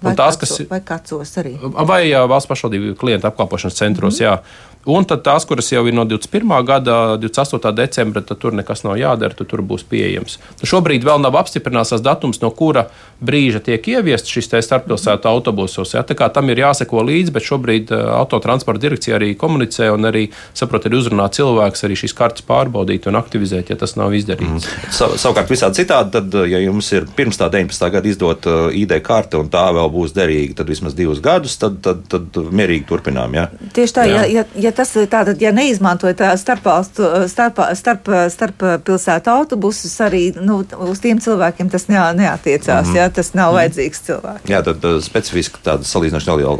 [0.02, 1.54] Vai, tās, kas, vai kacos arī?
[1.62, 4.32] Vai jā, valsts pašvaldību klientu apkalpošanas centros, mm -hmm.
[4.32, 4.71] jā.
[4.90, 6.50] Un tad tās, kuras jau ir no 21.
[6.66, 7.74] gada, 28.
[7.78, 10.40] decembra, tad tur nekas nav jādara, tad tur būs pieejams.
[10.58, 12.88] Nu, šobrīd vēl nav apstiprināts datums, no kura
[13.22, 15.94] brīža tiek ieviests šis starppilsētu autobusos.
[15.94, 16.02] Ja?
[16.08, 20.24] Tā kā tam ir jāseko līdzi, bet šobrīd uh, autotransporta direkcija arī komunicē un arī,
[20.58, 24.66] saprot, ir uzrunāt cilvēks arī šīs kartes pārbaudīt un aktivizēt, ja tas nav izdarīts.
[24.66, 24.90] Mm.
[24.98, 27.92] Sav, savukārt visādi citādi, tad, ja jums ir pirms tā 19.
[27.94, 31.78] gada izdot uh, ID karte un tā vēl būs derīga, tad vismaz divus gadus, tad,
[31.86, 33.38] tad, tad mierīgi turpinām.
[33.38, 33.48] Ja?
[33.78, 39.94] Tieši tā, ja, ja, ja tas tātad, ja neizmantojat starpvalstu, starp, starp, starp pilsētu autobusus,
[40.04, 42.88] arī nu, uz tiem cilvēkiem tas ne, neatiecās.
[42.88, 42.98] Mm -hmm.
[42.98, 43.60] jā, tas nav mm -hmm.
[43.60, 44.50] vajadzīgs cilvēks.
[44.50, 46.58] Jā, tad specifiski tāda salīdzinoši neliela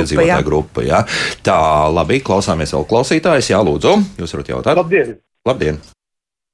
[0.00, 0.82] iedzīvotāja grupa.
[0.82, 1.04] Jā.
[1.42, 1.58] Tā,
[1.94, 3.50] labi, klausāmies vēl klausītājs.
[3.50, 4.76] Jā, lūdzu, jūs varat jautāt.
[4.76, 5.16] Labdien!
[5.46, 5.78] Labdien.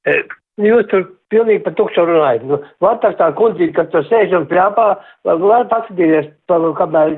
[0.07, 0.22] E,
[0.62, 2.44] jūs tur pilnīgi par tukšu runājat.
[2.48, 4.86] Nu, Vatars tā kundzīte, kas tur sēž un pļāpā,
[5.26, 7.16] var paskatīties, kamēr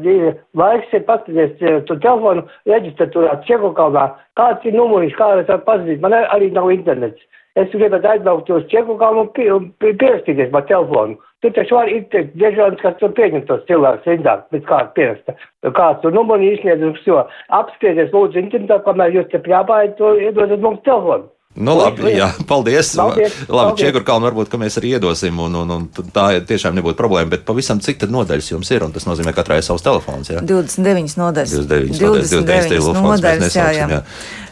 [0.59, 4.09] laiks, ir paskatīties to telefonu reģistratūrā Čekokalnā,
[4.41, 6.05] kāds ir numuriņš, kā es varu pazīt.
[6.05, 7.25] Man arī nav internets.
[7.59, 9.49] Es gribētu aizbraukt uz Čekokalnu un pie,
[9.83, 11.19] pie, pierakstīties pa telefonu.
[11.43, 12.05] Tur taču var ir
[12.39, 15.35] diežons, kas tur pieņem tos cilvēkus rindā, pēc kāda pieraksta.
[15.75, 17.25] Kāds tur numuri izsniedz un šo.
[17.59, 21.29] Apspriedies lūdzu internetā, kamēr jūs te pļāpājat, to iedodat mums telefonu.
[21.57, 22.91] Nu, labi, jā, paldies.
[22.99, 23.81] Paldies, labi, paldies.
[23.81, 27.81] Čiekurkalnu varbūt, ka mēs arī iedosim, un, un, un tā tiešām nebūtu problēma, bet pavisam
[27.83, 30.43] cik tad nodaļas jums ir, un tas nozīmē katrai savs telefons, jā?
[30.45, 31.57] 29 nodaļas.
[31.57, 33.89] 29 nodaļas, 29 telefons mēs nodaļas, jā, jā.
[33.97, 34.05] jā.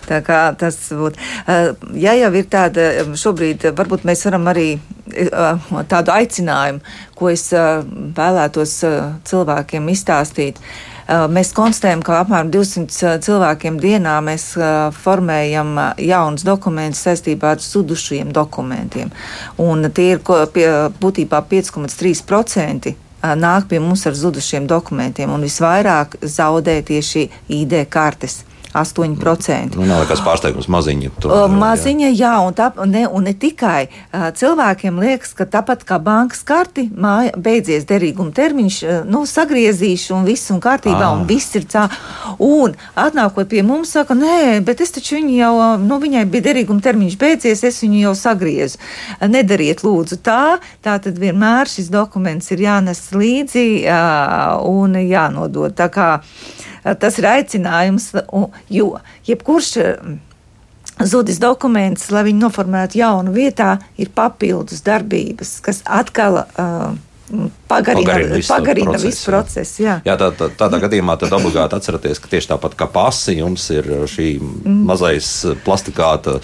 [0.07, 1.21] Tā kā tas būtu.
[1.45, 6.85] Uh, ja jau ir tāda, šobrīd uh, varbūt mēs varam arī uh, tādu aicinājumu,
[7.19, 8.77] ko es vēlētos
[9.27, 10.63] cilvēkiem izstāstīt.
[10.63, 17.63] Uh, Mēs konstatējam, ka apmēram 200 cilvēkiem dienā mēs uh, formējam jaunus dokumentus saistībā ar
[17.63, 19.13] zudušiem dokumentiem.
[19.63, 20.67] Un tie ir pie,
[20.99, 22.91] būtībā 5,3%
[23.23, 28.43] ā, nāk pie mums ar zudušiem dokumentiem, un visvairāk zaudē tieši ID kartes.
[28.83, 29.77] 8%.
[29.77, 31.11] Nu, nav nekas pārsteigums maziņa.
[31.21, 31.53] tur, O, jā.
[31.61, 36.87] Maziņa, jā, un, tā, ne, un ne tikai cilvēkiem liekas, ka tāpat kā bankas karti,
[36.95, 41.15] māja, beidzies derīguma termiņš, nu, sagriezīšu un viss un kārtībā, Ah.
[41.17, 41.89] un viss ir cā.
[42.39, 46.83] Un atnākot pie mums, saka, nē, bet es taču viņu jau, nu, viņai bija derīguma
[46.83, 48.79] termiņš beidzies, es viņu jau sagriezu.
[49.21, 53.67] Nedariet lūdzu tā, tā tad vienmēr šis dokuments ir jānes līdzi
[54.67, 55.75] un jānodod.
[55.77, 56.09] Tā kā
[56.95, 58.13] tas ir aicinājums,
[58.71, 58.95] jo
[59.27, 59.75] jebkurš.
[59.83, 59.91] ā,
[61.05, 66.95] Zudis dokuments, lai viņu noformētu jaunu vietā, ir papildus darbības, kas atkal uh,
[67.69, 69.83] pagarina, Pagarina visu pagarina procesu, visu procesu.
[69.83, 69.99] Jā.
[70.07, 73.91] Jā, tā, tā, tādā gadījumā tad obligāti atcerieties, ka tieši tāpat kā pasi, jums ir
[74.11, 74.31] šī
[74.65, 75.33] mazais
[75.67, 76.37] plastikāta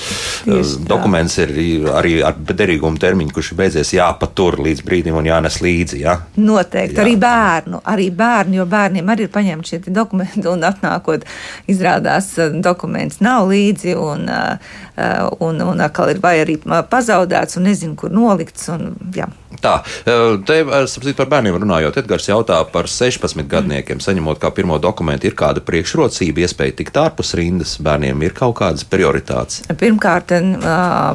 [0.47, 0.53] Mm.
[0.53, 1.53] Tieši eh, dokuments, ir
[1.93, 6.01] arī ar derīgumu termiņu, kurš ir beidzies jāpatur līdz brīdim un jānes līdzi.
[6.03, 6.17] Jā?
[6.41, 7.05] Noteikti Jā.
[7.05, 11.27] arī bērnu, arī bērnu, jo bērniem arī ir paņemti šie dokumenti, un atnākot,
[11.71, 17.71] izrādās, uh, dokuments nav līdzi, un, uh, un, un atkal ir vai arī pazaudēts, un
[17.71, 18.69] nezinu, kur nolikts.
[18.73, 19.31] Un, jā.
[19.63, 24.01] Tā, eh, te eh, sapratu, par bērniem runājot, Edgars jautā par 16 gadniekiem.
[24.01, 27.77] Saņemot kā pirmo dokumentu, ir kāda priekšrocība, iespēja tikt ārpus rindas.
[27.81, 29.62] Bērniem ir kaut kādas prioritātes.
[29.79, 30.33] Pirmkārt,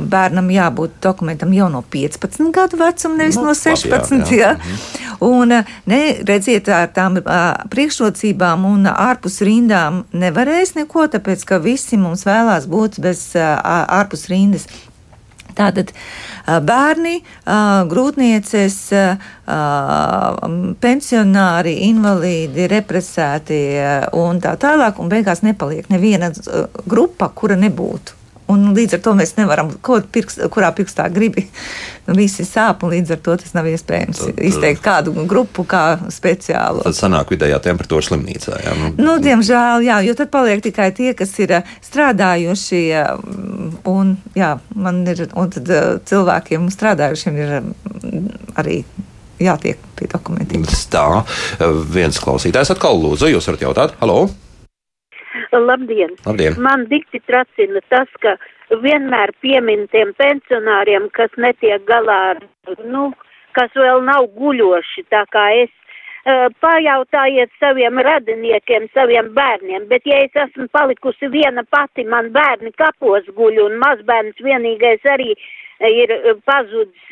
[0.10, 4.31] bērnam jābūt dokumentam jau no 15 gadu vecuma, nevis Nu, no labi, jā, 16.
[4.31, 4.53] jā.
[4.57, 7.17] Jā, Un, uh, ne, redziet, ar tām
[7.73, 14.67] priekšrocībām un ārpus rindām nevarēs neko, tāpēc ka visi mums vēlās būt bez ārpus rindas.
[15.57, 15.89] Tātad
[16.47, 17.60] bērni, ā,
[17.91, 19.62] grūtnieces, ā,
[20.83, 23.62] pensionāri, invalīdi, represēti
[24.17, 26.31] un tā tālāk, un beigās nepaliek neviena
[26.88, 28.16] grupa, kura nebūtu.
[28.47, 31.43] Un līdz ar to mēs nevaram, ko pirks, kurā pirkstā gribi.
[32.15, 36.86] Visi sāp, un līdz ar to tas nav iespējams Tad, izteikt kādu grupu kā speciālu.
[36.86, 38.62] Tad sanāk vidējā temperatūra slimnīcā.
[38.63, 42.81] Jā, nu, Nu, diemžēl, jā, jo tad paliek tikai tie, kas ir ā, strādājuši.
[42.95, 43.05] ā,
[43.88, 47.62] Un, jā, man ir, un tad ā, cilvēkiem strādājušiem ir ā,
[48.63, 48.79] arī
[49.43, 50.63] jātiek pie dokumentiem.
[50.91, 51.05] Tā,
[51.91, 54.29] viens klausītājs atkal lūdzu, jūs varat jautāt, halo?
[55.52, 56.15] Labdien!
[56.26, 56.60] Labdien!
[56.62, 58.36] Man dikti tracina tas, ka
[58.84, 62.43] vienmēr piemin tiem pensionāriem, kas netiek galā ar,
[62.86, 63.12] nu,
[63.58, 65.73] kas vēl nav guļoši, tā kā es.
[66.28, 72.73] Uh, pajautājiet saviem radiniekiem, saviem bērniem, bet ja es esmu palikusi viena pati, man bērni
[72.76, 75.38] kapos guļ un mazbērns vienīgais arī
[75.80, 76.12] ir
[76.45, 77.06] pazudis,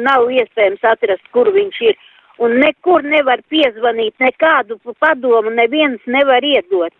[0.00, 1.98] nav iespējams atrast, kur viņš ir.
[2.38, 6.94] Un nekur nevar piezvanīt, nekādu padomu neviens nevar iedot.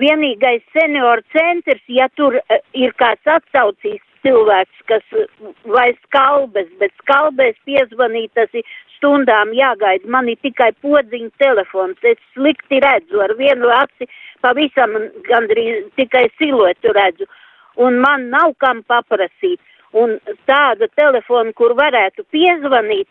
[0.00, 6.94] Vienīgais senioru centrs, ja tur uh, ir kāds atsaucīgs cilvēks, kas uh, vai skalbes, bet
[7.02, 10.08] skalbēs piezvanīt, tas ir stundām jāgaida.
[10.10, 14.08] Man ir tikai podziņa telefons, es slikti redzu, ar vienu aci
[14.44, 14.96] pavisam
[15.28, 17.28] gandrīz tikai siluetu redzu.
[17.76, 19.60] Un man nav kam paprasīt.
[19.94, 20.16] Un
[20.50, 23.06] tādu telefonu, kur varētu piezvanīt,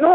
[0.00, 0.14] nu,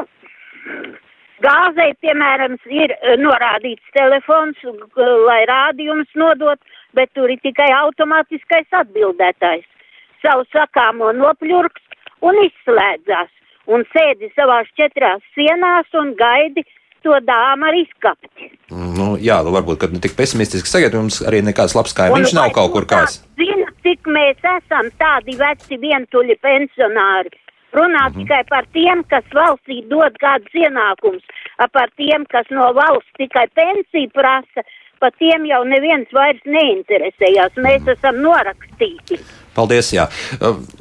[1.44, 6.60] Gāzei, piemēram, ir eh, norādīts telefons, g- lai rādījums nodot,
[6.96, 9.66] bet tur ir tikai automātiskais atbildētājs.
[10.24, 11.82] Savu sakāmo nopļurks
[12.24, 13.32] un izslēdzās.
[13.68, 16.64] Un sēdi savās četrās sienās un gaidi
[17.04, 18.50] to dāmu ar izkapti.
[18.72, 22.52] Nu, jā, nu, varbūt, ka ne tik pesimistiski sagaidu, jums arī nekāds labs kaimiņš nav
[22.56, 23.20] kaut kur kāds.
[23.24, 27.32] tā Zini, cik mēs esam tādi veci vientuļi pensionāri.
[27.74, 28.22] Runā Mhm.
[28.22, 31.24] tikai par tiem, kas valstī dod kādus ienākumus,
[31.72, 34.64] par tiem, kas no valsts tikai pensiju prasa.
[35.04, 37.58] par tiem jau neviens vairs neinteresējās.
[37.60, 37.90] Mēs Mhm.
[37.90, 39.20] esam norakstīti.
[39.54, 39.92] Paldies.
[39.92, 40.08] Jā.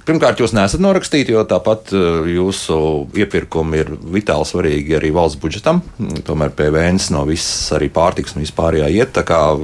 [0.06, 5.82] Pirmkārt, jūs neesat norakstīti, jo tāpat jūsu iepirkumi ir vitāli svarīgi arī valsts budžetam.
[6.22, 9.12] Tomēr PVNs no visas arī pārtiks un vispārējā iet.
[9.12, 9.58] Tā kā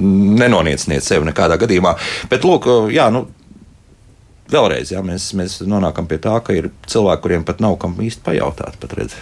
[0.00, 1.94] nenonieciniet sevi nekādā gadījumā.
[2.30, 3.28] Bet, lūk, jā, nu,
[4.52, 8.24] vēlreiz jā, mēs, mēs nonākam pie tā, ka ir cilvēki, kuriem pat nav kam īsti
[8.26, 8.78] pajautāt.
[8.82, 9.16] Pat redz.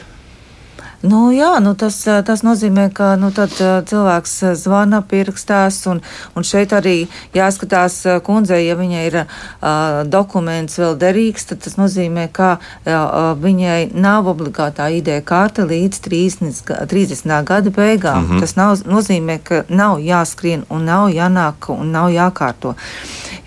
[1.00, 5.86] Nu, jā, nu tas, eh, tas nozīmē, ka nu, tad, eh, cilvēks eh, zvana, pierakstās,
[5.86, 6.00] un,
[6.34, 12.26] un šeit arī jāskatās kundzei, ja viņai ir uh, dokuments vēl derīgs, tad tas nozīmē,
[12.32, 17.44] ka uh, viņai nav obligātā ID karte līdz 30, ga- 30.
[17.44, 18.24] gada beigām.
[18.24, 18.40] Mm -hmm.
[18.40, 22.74] Tas nav, nozīmē, ka nav jāskrien un nav jānāk un nav jākārto.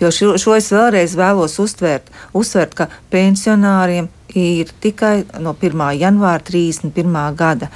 [0.00, 5.82] Jo šo, šo es vēlreiz vēlos uztvērt, uzsvērt, ka pensionāriem ir tikai no 1.
[6.00, 7.18] janvāra 31.
[7.36, 7.68] gada.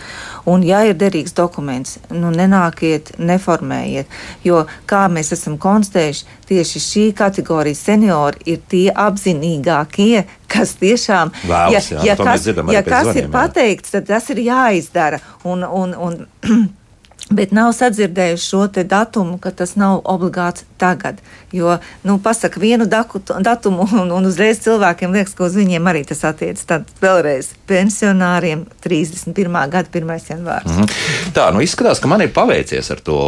[0.46, 4.10] Un, ja ir derīgs dokuments, nu nenākiet, neformējiet,
[4.46, 11.90] jo, kā mēs esam konstatējuši, tieši šī kategorija seniori ir tie apzinīgākie, kas tiešām, Vēlas,
[11.90, 13.30] jā, ja, ja to mēs kas, ja kas ir jā.
[13.34, 15.20] pateikts, tad tas ir jāizdara.
[15.44, 16.20] Un, un, un,
[17.30, 21.18] Bet nav sadzirdējuši šo datumu, ka tas nav obligāts tagad.
[21.52, 26.04] Jo, nu, pasaka vienu daku, datumu, un, un uzreiz cilvēkiem liekas, ka uz viņiem arī
[26.06, 26.66] tas attiecas.
[26.68, 29.58] Tad vēlreiz pensionāriem 31.
[29.72, 30.14] gada 1.
[30.30, 30.70] janvārs.
[30.70, 30.92] Mm.
[31.34, 33.18] Tā, nu izskatās, ka man ir paveicies ar to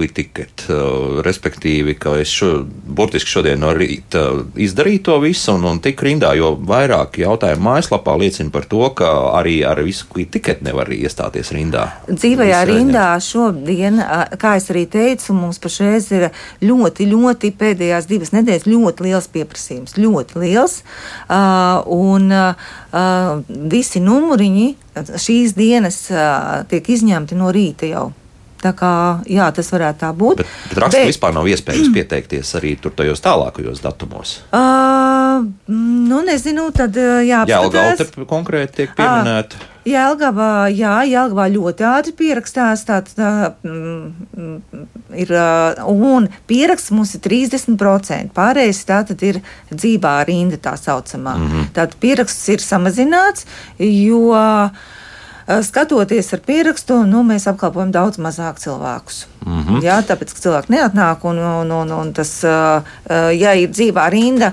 [0.00, 0.64] ticket.
[0.70, 4.22] Uh, respektīvi, ka es šo, burtiski šodien no rīta
[4.56, 9.10] izdarīju to visu un, un tik rindā, jo vairāk jautājumu mājaslapā liecina par to, ka
[9.36, 11.84] arī ar visu ticket nevar iestāties rindā.
[12.08, 14.00] Dzīvajā rindā šodien,
[14.40, 16.28] kā es arī teicu, mums pašreiz ir
[16.64, 19.96] ļoti, ļoti pēdējās divas nedēļas ļoti liels pieprasījums.
[20.00, 20.80] Ļoti liels.
[21.28, 22.70] Uh, un uh,
[23.48, 24.70] visi numuriņi
[25.20, 28.10] šīs dienas uh, tiek izņemti no rīta jau.
[28.60, 28.92] Tā kā
[29.24, 30.42] jā, tas varētu tā būt.
[30.42, 34.36] Bet, bet rakstā vispār nav iespējams pieteikties arī tur tajos tālākajos datumos.
[34.52, 38.04] Uh, nu, nezinu, tad uh, Jā, jāapskatās.
[38.04, 39.69] Algauta konkrēti tiek pieminēta.
[39.88, 42.82] Jēlgavā, jā, Jēlgavā ļoti ātri pierakstās.
[42.88, 43.30] Tā, tā,
[43.64, 44.60] mm,
[45.22, 45.32] ir,
[45.88, 48.34] un pieraksts mums ir 30%.
[48.36, 49.40] Pārējais tā tad ir
[49.72, 51.36] dzīvā rinda, tā saucamā.
[51.36, 51.68] Mm -hmm.
[51.72, 53.46] Tātad pieraksts ir samazināts,
[53.78, 54.70] jo ā,
[55.62, 59.24] skatoties ar pierakstu, nu, mēs apkalpojam daudz mazāk cilvēkus.
[59.46, 59.82] Mm -hmm.
[59.82, 64.10] Jā, tāpēc, ka cilvēki neatnāk, un, un, un, un tas, ā, ā, ja ir dzīvā
[64.10, 64.52] rinda,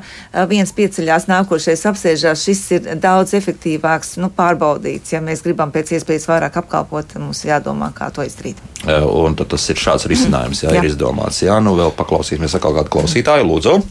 [0.49, 5.13] viens pieceļās, nākošais apsēžās, šis ir daudz efektīvāks, nu, pārbaudīts.
[5.13, 8.57] Ja mēs gribam pēc iespējas vairāk apkalpot, tad mums jādomā, kā to izdarīt.
[9.11, 10.83] Un tad tas ir šāds risinājums, jā, Jā.
[10.83, 11.43] ir izdomāts.
[11.43, 13.81] Jā, nu vēl paklausīsimies atkal kādu klausītāju, lūdzu.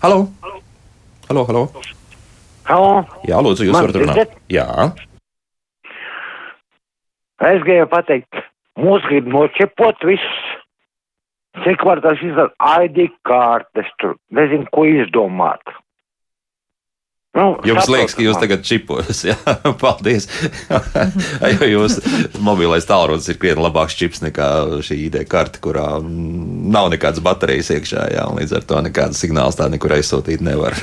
[0.00, 0.28] Halo!
[1.28, 1.70] Halo, halo!
[2.68, 4.32] Halo, Jā, lūdzu, jūs Man varat runāt.
[4.52, 4.92] Jā,
[7.46, 8.40] es gribēju pateikt,
[8.78, 10.38] mūs grib nočepot visus.
[11.64, 12.52] Cik var tas izdara?
[12.84, 15.62] ID kartes tur, nezinu, ko izdomāt.
[17.36, 19.20] Nu, jums saprotat liekas, ka jūs tagad čipos.
[19.28, 19.36] Jā,
[19.78, 20.26] paldies.
[21.52, 21.98] jo jūs
[22.42, 24.48] mobilais tālrunis ir krietni labāks čips nekā
[24.84, 28.08] šī ID karte, kurā nav nekādas baterijas iekšā.
[28.16, 30.74] Jā, un līdz ar to nekādas signāls tā nekur aizsūtīt nevar.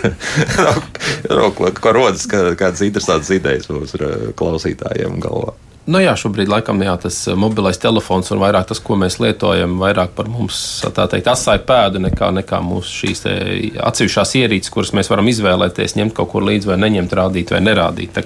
[1.57, 5.55] Ko ko rodas, ka kādas interesantas idejas mūsu eh, klausītājiem galvā.
[5.85, 9.75] Nu jā, šobrīd laikam jā, tas eh, mobilais telefons un vairāk tas, ko mēs lietojam,
[9.77, 13.35] vairāk par mums teikt asāju pēdu nekā, nekā mūsu šīs te
[13.85, 18.17] atsevišķās ierīces, kuras mēs varam izvēlēties, ņemt kaut kur līdzi vai neņemt, rādīt vai nerādīt.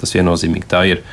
[0.00, 1.04] Tas viennozīmīgi tā ir.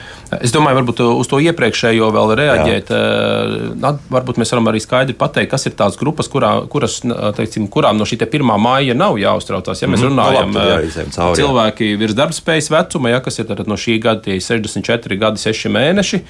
[0.43, 2.89] Es domāju, varbūt uz to iepriekšējo vēl reaģēt.
[2.91, 6.99] eh, at- Varbūt mēs varam arī skaidri pateikt, kas ir tās grupas, kurā, kuras,
[7.37, 8.57] teiksim, kurām no šī 1.
[8.59, 9.81] māja nav jāuztraucās.
[9.81, 10.09] Ja mēs Mhm.
[10.11, 11.43] Runājam cauri, jā.
[11.43, 16.21] cilvēki virs darbspējas vecuma, ja, kas ir no šī gada tie 64 gadi, 6 mēneši.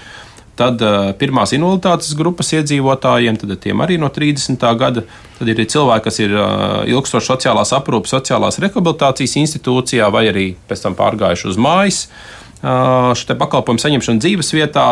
[0.57, 4.57] Tad uh, pirmās invaliditātes grupas iedzīvotājiem, tad tiem arī no 30.
[4.77, 5.03] gada.
[5.37, 10.81] Tad ir cilvēki, kas ir uh, ilgstoši sociālās aprūpes, sociālās rehabilitācijas institūcijā, vai arī pēc
[10.81, 14.87] tam pārgājuši uz mājas uh, šo te pakalpojumu saņemšanu dzīves vietā.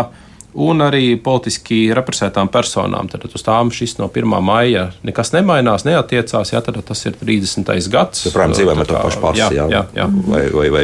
[0.55, 3.09] Un arī politiski represētām personām.
[3.11, 4.23] Tad uz tām šis no 1.
[4.41, 6.53] maija nekas nemainās, neatiecās.
[6.53, 7.89] Jā, tad tas ir 30.
[7.91, 8.23] gads.
[8.29, 10.05] Joprojām dzīvojam ar to pašu pasu, jā, jā, jā, jā.
[10.29, 10.83] Vai, vai, vai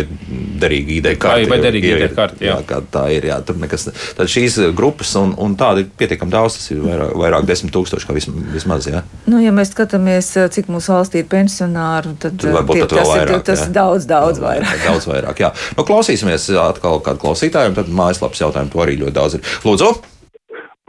[0.61, 1.47] derīgi ID karti.
[1.49, 2.57] vai jau derīga ir- ID karte, jā.
[2.67, 2.81] jā.
[2.91, 3.87] tā ir, jā, tur nekas.
[4.17, 8.09] Tad šīs grupas, un, un tāda ir pietiekami daudz, tas ir vairāk, vairāk desmit tūkstoši,
[8.09, 9.03] kā vism, vismaz, jā.
[9.31, 12.89] Nu, ja mēs skatāmies, ā, cik mūsu valstī ir pensionāru, tad, Tad ā, varbūt tie-
[12.91, 13.69] tas ir vairāk, tas jā.
[13.69, 14.83] ir daudz, daudz vairāk.
[14.85, 15.53] Daudz vairāk, jā.
[15.79, 19.41] Nu, klausīsimies atkal kādu klausītāju, un tad mājaslapas jautājumu to arī ļoti daudz ir.
[19.61, 19.91] Lūdzu,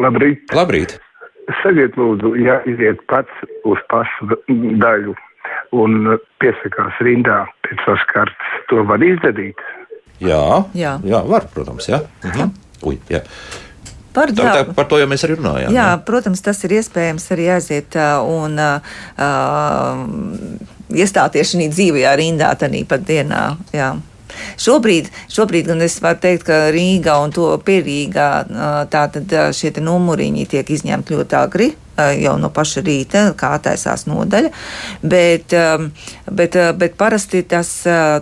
[0.00, 0.48] Labrīt!
[0.56, 0.94] labrīt!
[1.60, 4.30] Sakiet, lūdzu, ja iziet pats uz pašu
[4.80, 5.12] daļu
[5.76, 9.60] un piesakās rindā pēc savas kartes, to var izdarīt.
[10.22, 10.94] Jā, Jā.
[11.04, 12.00] jā var, protams, jā.
[12.24, 12.54] Mhm.
[12.88, 13.20] Ui, jā.
[14.12, 15.72] Par, tā, tā, par to jau mēs arī runājām.
[15.72, 16.00] Jā, ne?
[16.08, 17.96] protams, tas ir iespējams arī aiziet
[18.28, 18.80] un uh,
[20.92, 23.44] iestāties šī dzīvajā rindā, tādā pat dienā.
[23.72, 23.94] Jā.
[24.62, 28.28] Šobrīd, šobrīd gan es varu teikt, ka Rīga un to pierīgā
[28.92, 34.50] tātad šie numuriņi tiek izņemti ļoti agri jau no paša rīta, kā taisās nodaļa.
[35.02, 35.54] Bet,
[36.30, 37.70] bet, bet parasti tas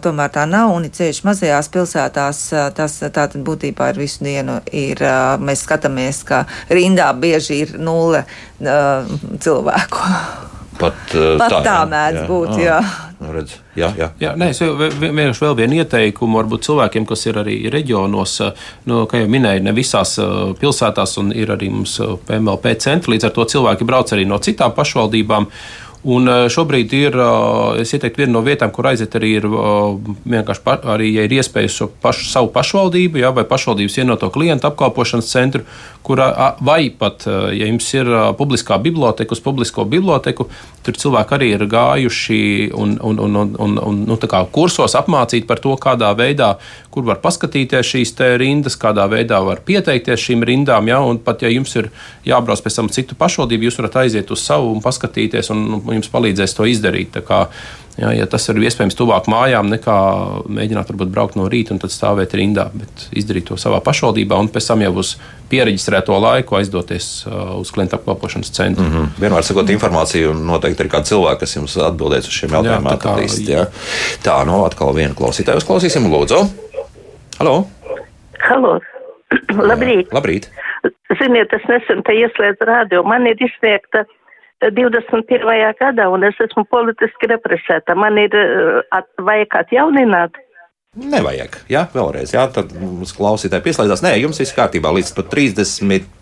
[0.03, 0.75] tomēr tā nav.
[0.75, 2.43] Un ceļš mazajās pilsētās
[2.77, 4.61] tas tātad būtībā ir visu dienu.
[4.73, 5.03] Ir,
[5.41, 8.25] mēs skatāmies, ka rindā bieži ir nulle
[8.61, 10.07] cilvēku.
[10.81, 12.27] Pat, uh, Pat tā, tā mēdz jā.
[12.29, 12.53] būt.
[12.63, 12.81] Jā.
[13.21, 14.09] Nu, redz, jā, jā.
[14.23, 18.39] jā nē, es vienkārši vēl vienu ieteikumu, varbūt cilvēkiem, kas ir arī reģionos,
[18.89, 20.15] nu, kā jau minēju, ne visās
[20.61, 24.73] pilsētās, un ir arī mums PMLP centri, līdz ar to cilvēki brauc arī no citām
[24.77, 25.51] pašvaldībām.
[26.01, 30.13] Un eh, šobrīd ir, eh, es ieteiktu, viena no vietām, kur aiziet arī ir eh,
[30.33, 34.71] vienkārši pa, arī, ja ir iespējas šo pašu, savu pašvaldību, ja, vai pašvaldības vienoto klientu
[34.71, 35.67] apkalpošanas centru,
[36.07, 36.31] kurā,
[36.65, 40.47] vai pat, ja jums ir publiskā biblioteka, uz publisko biblioteku,
[40.81, 42.41] tur cilvēki arī ir gājuši
[42.73, 44.17] un, un, un, un, un, un nu,
[44.51, 46.55] kursos apmācīt par to, kādā veidā,
[46.91, 51.53] kur var paskatīties šīs rindas, kādā veidā var pieteikties šīm rindām, ja, un pat ja
[51.53, 51.91] jums ir
[52.25, 55.53] jābrauc pēc tam citu pašvaldību, jūs varat aiziet uz savu un paskatīties.
[55.53, 57.17] Un jums palīdzēs to izdarīt.
[57.27, 57.41] Kā,
[57.99, 59.97] jā, ja tas ir iespējams tuvāk mājām, nekā
[60.51, 64.51] mēģināt varbūt braukt no rīta un tad stāvēt rindā, bet izdarīt to savā pašvaldībā un
[64.53, 65.15] pēc tam jau uz
[65.51, 68.85] pieregistrēto laiku aizdoties uh, uz klienta apkalpošanas centru.
[68.85, 69.25] Mm -hmm.
[69.25, 72.87] Vienmēr sakot informāciju, un noteikti ir kāds cilvēks, kas jums atbildēs uz šiem jautājumiem.
[72.87, 73.13] Jā, tā, kā,
[73.51, 73.67] jā.
[74.23, 76.47] tā, nu atkal vienu klausītāju uzklausīsim, lūdzu.
[77.39, 77.67] Halo!
[78.49, 78.81] Halo!
[79.71, 80.13] Labrīt!
[80.13, 80.51] Labrīt!
[81.19, 83.03] Ziniet, es nesen te ieslēdzu rādio.
[83.05, 84.20] Man ir izsniegta uh,
[84.61, 85.75] 21.
[85.81, 87.97] gadā, un es esmu politiski represēta.
[87.97, 90.37] Man ir uh, at, vajag atjaunināt.
[90.91, 91.55] Nevajag.
[91.71, 92.33] Jā, vēlreiz.
[92.35, 94.01] Jā, tad mums klausītāji pieslēdzās.
[94.03, 96.17] Nē, jums viss kārtībā līdz 31.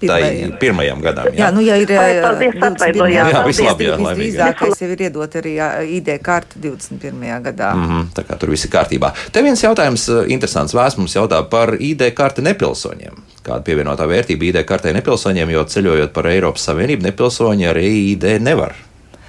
[1.07, 1.31] gadam.
[1.33, 1.89] Jā, jā nu, ja ir.
[1.89, 3.15] Paldies, atvainojāt.
[3.15, 3.87] Jā, jā viss labi.
[3.89, 5.55] Jā, Visdrīzākais jau ir iedot arī
[5.97, 7.25] ID kartu 21.
[7.47, 7.71] gadā.
[7.73, 9.13] Mm -hmm, tā kā tur viss ir kārtībā.
[9.33, 13.25] Te viens jautājums, interesants vēsts mums jautā par ID karti nepilsoņiem.
[13.41, 18.75] Kāda pievienotā vērtība ID kartē nepilsoņiem, jo ceļojot par Eiropas Savienību, nepilsoņi ar ID nevar.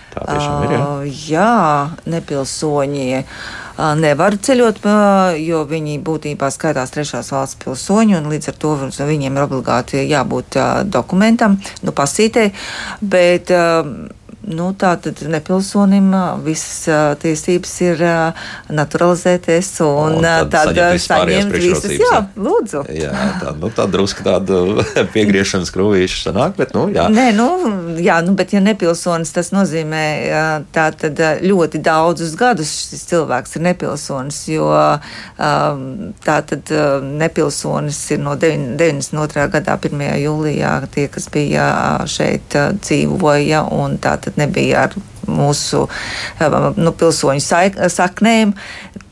[0.10, 0.72] Tā tiešām ir.
[0.72, 3.24] Jā, uh, jā nepilsoņi
[4.00, 4.82] nevar ceļot,
[5.40, 8.76] jo viņi būtībā skaitās trešās valsts pilsoņi, un līdz ar to
[9.10, 10.60] viņiem ir obligāti jābūt
[10.92, 12.52] dokumentam, nu, pasītei.
[13.02, 13.54] Bet,
[14.48, 16.14] nu, tā tad nepilsonim
[16.46, 16.88] visas
[17.20, 18.04] tiesības ir
[18.72, 21.92] naturalizēties un, un tad, tad saņemt visas.
[22.00, 22.86] Jā, lūdzu.
[22.96, 24.62] Jā, tā, nu, tā drusku tāda
[25.16, 27.10] piegriešanas krūvīša sanāk, bet, nu, jā.
[27.12, 27.50] Nē, nu,
[28.00, 30.06] jā, nu, bet ja nepilsonis, tas nozīmē
[30.76, 34.70] tā tad ļoti daudzus gadus šis cilvēks ir nepilsonis, jo
[35.38, 36.74] tā tad
[37.04, 39.48] nepilsonis ir no 92.
[39.52, 40.08] gadā 1.
[40.24, 41.68] jūlijā tie, kas bija
[42.10, 45.00] šeit dzīvoja un tā tad nebija ar
[45.30, 45.86] mūsu
[46.78, 47.44] nu, pilsoņu
[47.90, 48.54] saknēm,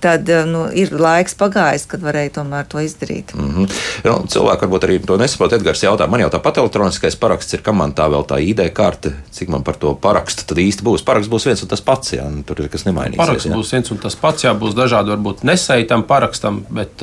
[0.01, 3.33] tad nu, ir laiks pagājis, kad varēja tomēr to izdarīt.
[3.35, 3.77] Mm -hmm.
[4.05, 5.53] nu, cilvēki varbūt arī to nesaprot.
[5.57, 9.13] Edgars jautā, man jau tāpat elektroniskais paraksts ir, kam man tā vēl tā ID karte,
[9.31, 11.05] cik man par to parakstu tad īsti būs.
[11.05, 13.17] Paraksts būs viens un tas pats, jā, nu, tur ir kas nemainīsies.
[13.17, 13.55] Paraksts jā.
[13.55, 17.01] būs viens un tas pats, jā, būs dažādi varbūt nesaitam parakstam, bet,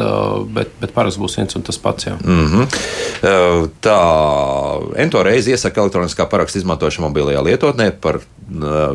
[0.55, 2.17] bet, bet paraksts būs viens un tas pats, jā.
[2.25, 2.67] Mm -hmm.
[3.81, 4.01] Tā,
[5.01, 8.21] ento reizi iesaka elektroniskā paraksta izmantošanu mobilajā lietotnē par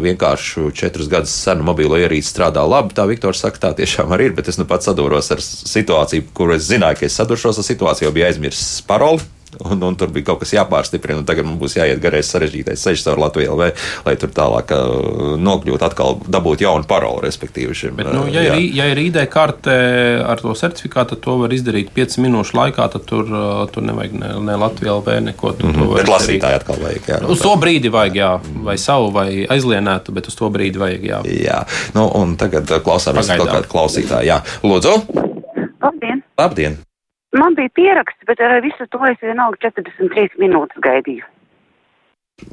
[0.03, 2.93] vienkāršu četrus gadus senu mobilo ierīci strādā labi.
[2.97, 6.53] Tā Viktors saka, tā tiešām arī ir, bet es nu pats saduros ar situāciju, kur
[6.55, 9.25] es zināju, ka es saduršos ar situāciju, jo biju aizmirsis paroli.
[9.65, 11.25] Un, un tur bija kaut kas jāpārstiprina.
[11.27, 13.67] Tagad mums būs jāiet garais sarežģītais ceļš caur Latviju, LV,
[14.05, 17.75] lai tur tālāk uh, nokļūtu, atkal dabūt jaunu paroli, respektīvi.
[17.75, 18.55] Šim, Bet, nu, ja, jā.
[18.55, 19.75] ir, ja ir ID karte
[20.23, 22.87] ar to certifikātu, tad to var izdarīt 5 minūšu laikā.
[22.95, 25.53] Tad tur, uh, tur nevajag ne, ne Latviju, LV neko.
[25.59, 25.93] Mm -hmm.
[25.99, 27.09] Bet lasītāji atkal vajag.
[27.11, 28.33] Jā, uz to brīdi vajag, jā,
[28.63, 31.21] vai savu, vai aizlienētu, bet uz to brīdi vajag, jā.
[31.25, 34.27] Jā, nu, un tagad klausāmies kaut kādu klausītāju.
[34.27, 34.95] Jā, lūdzu!
[35.81, 36.23] Labdien!
[36.37, 36.88] Labdien!
[37.37, 41.27] Man bija pieraksts, bet ar visu to es vienalga 43 minūtes gaidīju.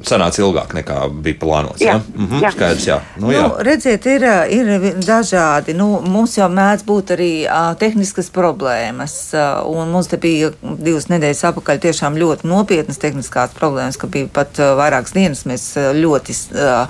[0.03, 1.81] Sanāca ilgāk nekā bija plānots.
[1.81, 1.99] Jā, ja?
[1.99, 2.51] mm -hmm, jā.
[2.51, 2.97] Skaidrs, jā.
[3.17, 3.47] Nu, jā.
[3.47, 5.73] Nu, redziet, ir, ir dažādi.
[5.73, 9.33] Nu, mums jau mēdz būt arī uh, tehniskas problēmas.
[9.33, 14.59] Uh, mums te bija divas nedēļas atpakaļ tiešām ļoti nopietnas tehniskās problēmas, ka bija pat
[14.59, 16.33] uh, vairākas dienas mēs uh, ļoti.
[16.51, 16.87] Uh,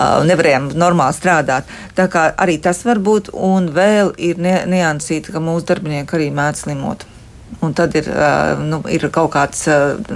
[0.00, 1.66] Uh, nevarējām normāli strādāt.
[1.98, 6.28] Tā kā arī tas var būt, un vēl ir ne, neansīta, ka mūsu darbinieki arī
[6.30, 7.09] mēdz slimot.
[7.60, 8.06] Un tad ir,
[8.64, 9.66] nu, ir kaut kāds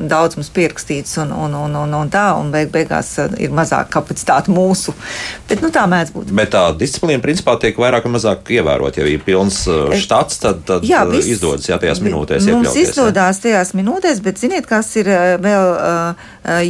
[0.09, 3.11] daudzums pierakstīts, un, un, un, un, un tā, un beig, beigās
[3.43, 4.95] ir mazāk kapacitāte mūsu.
[5.51, 6.31] Bet nu, tā mēdz būt.
[6.39, 8.97] Bet tā disciplīna principā tiek vairāk vai mazāk ievērot.
[9.03, 9.65] Ja ir pilns
[10.05, 12.81] štats, tad, tad Jā, viss- izdodas jā, tajās minūtēs Mums iekļauties.
[12.81, 12.89] jā.
[12.95, 15.11] izdodas tajās minūtēs, bet ziniet, kas ir
[15.45, 15.69] vēl,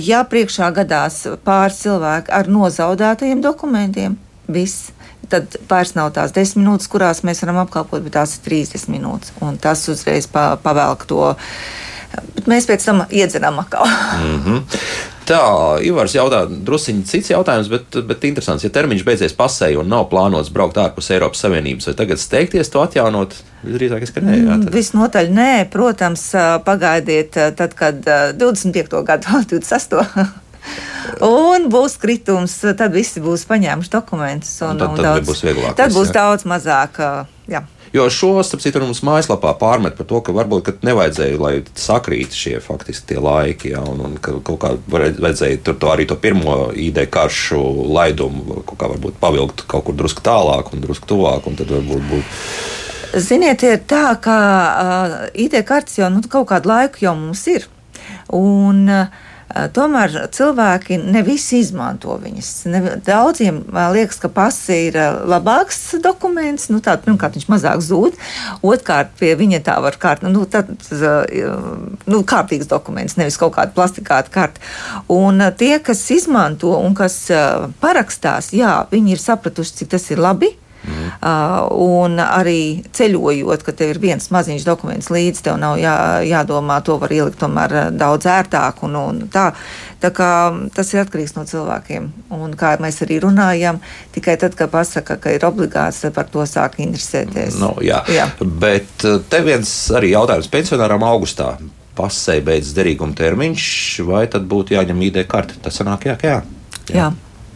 [0.00, 4.16] ja priekšā gadās pāris cilvēki ar nozaudētajiem dokumentiem,
[4.48, 4.90] viss.
[5.30, 9.32] Tad vairs nav tās 10 minūtes, kurās mēs varam apkalpot, bet tās ir 30 minūtes.
[9.44, 11.34] Un tas uzreiz pa, pavelk to.
[12.36, 13.88] Bet mēs pēc tam iedzeram atkal.
[14.24, 14.62] Mhm.
[15.24, 15.40] Tā,
[15.80, 18.66] Ivars jautā, druskuļi cits jautājums, bet, bet interesants.
[18.66, 22.82] Ja termiņš beidzies pasēji un nav plānots braukt ārpus Eiropas Savienības, vai tagad steigties to
[22.84, 23.32] atjaunot?
[23.64, 24.68] Visdrīzāk, ka nē, jā, tad.
[24.76, 26.26] Visnotaļ nē, protams,
[26.68, 29.00] pagaidiet, tad, kad ā, 25.
[29.08, 30.43] gadu, 26.
[31.24, 34.56] Un būs kritums, tad visi būs paņēmuši dokumentus.
[34.64, 36.16] Un, Un tad- tad būs vieglāk Tad būs jā.
[36.20, 37.00] daudz mazāk.
[37.48, 37.64] Jā.
[37.94, 42.34] Jo šo, starp citu, mums mājaslapā pārmet par to, ka varbūt ka nevajadzēja, lai sakrīt
[42.34, 46.16] šie faktiski tie laiki, ja, un, un ka kaut kā vajadzēja tur to arī to
[46.18, 47.60] pirmo ID karšu
[47.94, 52.08] laidumu kaut kā varbūt pavilkt kaut kur drusku tālāk un drusku tuvāk, un tad varbūt
[52.10, 53.20] būtu.
[53.22, 57.68] Ziniet, ir tā, ka uh, IT kartes jau nu, kaut kādu laiku jau mums ir.
[58.34, 59.06] Un, uh,
[59.76, 62.48] Tomēr cilvēki ne visi izmanto viņas.
[62.72, 63.60] Ne, daudziem
[63.94, 66.70] liekas, ka pasi ir labāks dokuments.
[66.72, 68.18] Nu, tā, pirmkārt, viņš mazāk zūd.
[68.64, 74.32] Otrkārt, pie viņa tā var kārt, nu, tad, nu, kārtīgs dokuments, nevis kaut kāda plastikāta
[74.34, 74.64] karta.
[75.12, 77.20] Un tie, kas izmanto un kas
[77.84, 80.54] parakstās, jā, viņi ir sapratuši, cik tas ir labi.
[80.84, 85.94] Uh, un arī ceļojot, ka tev ir viens maziņš dokuments līdzi, tev nav jā,
[86.28, 88.82] jādomā, to var ielikt tomēr uh, daudz ērtāk.
[88.84, 89.46] Un, un tā,
[90.02, 90.28] tā kā
[90.76, 92.10] tas ir atkarīgs no cilvēkiem.
[92.36, 93.80] Un kā mēs arī runājam,
[94.16, 97.56] tikai tad, kad pasaka, ka ir obligāts, tad par to sāk interesēties.
[97.62, 98.02] Nu, jā.
[98.12, 98.28] Jā.
[98.44, 101.54] Bet uh, te viens arī jautājums pensionāram augustā.
[101.94, 103.64] Pasē beidzas derīguma termiņš,
[104.08, 105.56] vai tad būtu jāņem ID karte?
[105.62, 106.38] Tas sanāk, jā, ka jā.
[106.90, 107.10] jā,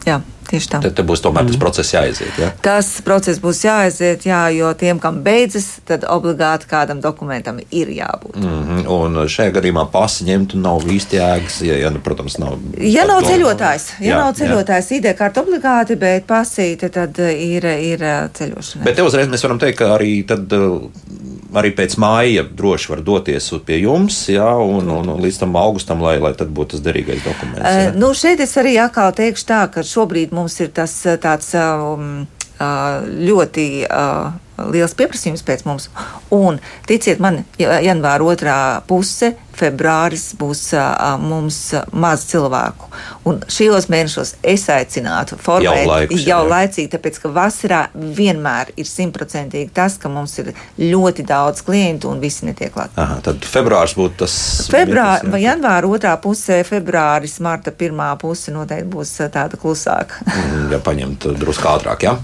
[0.07, 0.81] jā, tieši tā.
[0.83, 2.39] Tad, tad būs tomēr tas process jāaiziet.
[2.41, 2.49] Jā.
[2.65, 8.35] Tas process būs jāaiziet, jā, jo tiem, kam beidzas, tad obligāti kādam dokumentam ir jābūt.
[8.35, 8.87] Mm -hmm.
[8.99, 12.57] Un šajā gadījumā pasi ņemt nav īsti jēgas, ja, ja nu, protams, nav.
[12.77, 17.99] Ja nav ceļotājs, ja Jā, nav ceļotājs, ID kārta obligāti, bet pasīte tad ir, ir
[18.33, 18.83] ceļošana.
[18.83, 20.89] Bet te uzreiz mēs varam teikt, ka arī, tad, uh,
[21.57, 26.03] arī pēc māja droši var doties pie jums, jā, un, un, un līdz tam augustam,
[26.05, 27.63] lai, lai tad būtu tas derīgais dokuments.
[27.63, 27.95] Uh, Jā.
[27.97, 32.27] nu, šeit es arī atkal teikšu tā, ka šobrīd mums ir tas uh, tāds um,
[32.59, 34.29] uh, ļoti uh,
[34.73, 35.89] liels pieprasījums pēc mums.
[36.35, 38.57] Un, ticiet man, ja- janvāra otrā
[38.87, 41.57] puse, februāris būs uh, mums
[41.91, 42.87] maz cilvēku.
[43.27, 46.49] Un šajos mēnešos es aicinātu formēt Jau laikus, jā, jau jā.
[46.53, 52.21] laicīgi, tāpēc ka vasarā vienmēr ir simtprocentīgi tas, ka mums ir ļoti daudz klientu un
[52.23, 52.95] visi netiek klāt.
[52.95, 54.37] Aha, tad februārs būtu tas.
[54.71, 60.23] Februāra mirklis, vai janvāra otrā pusē, februāris, marta pirmā puse noteikti būs tāda klusāka.
[60.23, 62.15] Mm, Ja paņemt drusku ātrāk, jā.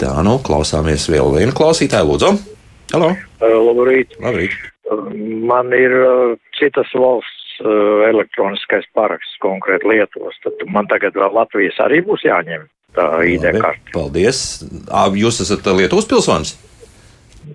[0.00, 2.30] Tā, nu, klausāmies vēl vienu klausītāju, lūdzu.
[2.92, 3.14] Halo!
[3.40, 4.14] Labrīt.
[4.22, 4.54] Labrīt.
[5.48, 5.92] Man ir
[6.58, 7.62] citas valsts
[8.08, 10.36] elektroniskais paraksts, konkrēti Lietuvas.
[10.44, 13.92] Tad man tagad vēl Latvijas arī būs jāņem tā ID karte.
[13.94, 14.62] Paldies!
[15.18, 16.54] Jūs esat Lietuvas pilsonis?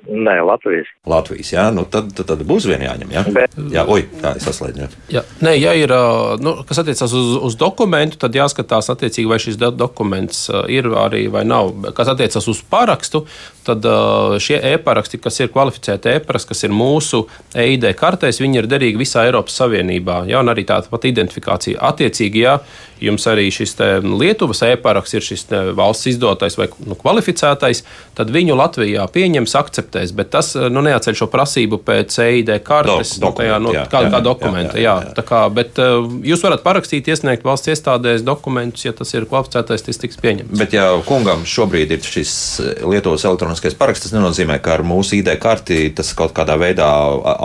[0.08, 0.88] Nē, Latvijas.
[1.08, 3.24] Latvijas, jā, nu tad, tad, tad būs vien jāņem, jā.
[3.72, 4.82] Jā, oi, jā, es saslēdzu.
[4.84, 4.88] jā.
[5.18, 5.92] Ja, nē, ja ir,
[6.44, 11.28] nu, kas attiecas uz, uz dokumentu, tad jāskatās, attiecīgi, vai šis do- dokuments ir arī
[11.32, 11.72] vai nav.
[11.96, 13.24] Kas attiecas uz parakstu,
[13.68, 13.84] tad
[14.44, 17.26] šie e-paraksti, kas ir kvalificēti e-paraksti, kas ir mūsu
[17.56, 20.22] EID kartēs, viņi ir derīgi visā Eiropas Savienībā.
[20.32, 21.80] Ja, un arī tāda pati identifikācija.
[21.90, 22.58] Attiecīgi, ja
[23.04, 27.84] jums arī šis te Lietuvas e-paraksts ir šis te valsts izdotais vai nu, kvalificētais,
[28.18, 30.14] tad viņu Latvijā pieņems, akceptēs.
[30.18, 33.86] Bet tas nu, neatceļ šo prasību pēc EID kartes, Do- nu, tajā, nu, dokumentu, jā,
[33.92, 34.78] kā, jā, kā dokumenta.
[34.78, 35.24] jā, Jā, jā, jā.
[35.28, 40.00] kā, bet uh, jūs varat parakstīt, iesniegt valsts iestādēs dokumentus, ja tas ir kvalificētais, tas
[40.00, 40.58] tiks pieņemts.
[40.58, 42.34] Bet, ja kungam šobrīd ir šis
[42.88, 46.88] Lietuvas elektroniskais paraksts, tas nenozīmē, ka ar mūsu ID karti tas kaut kādā veidā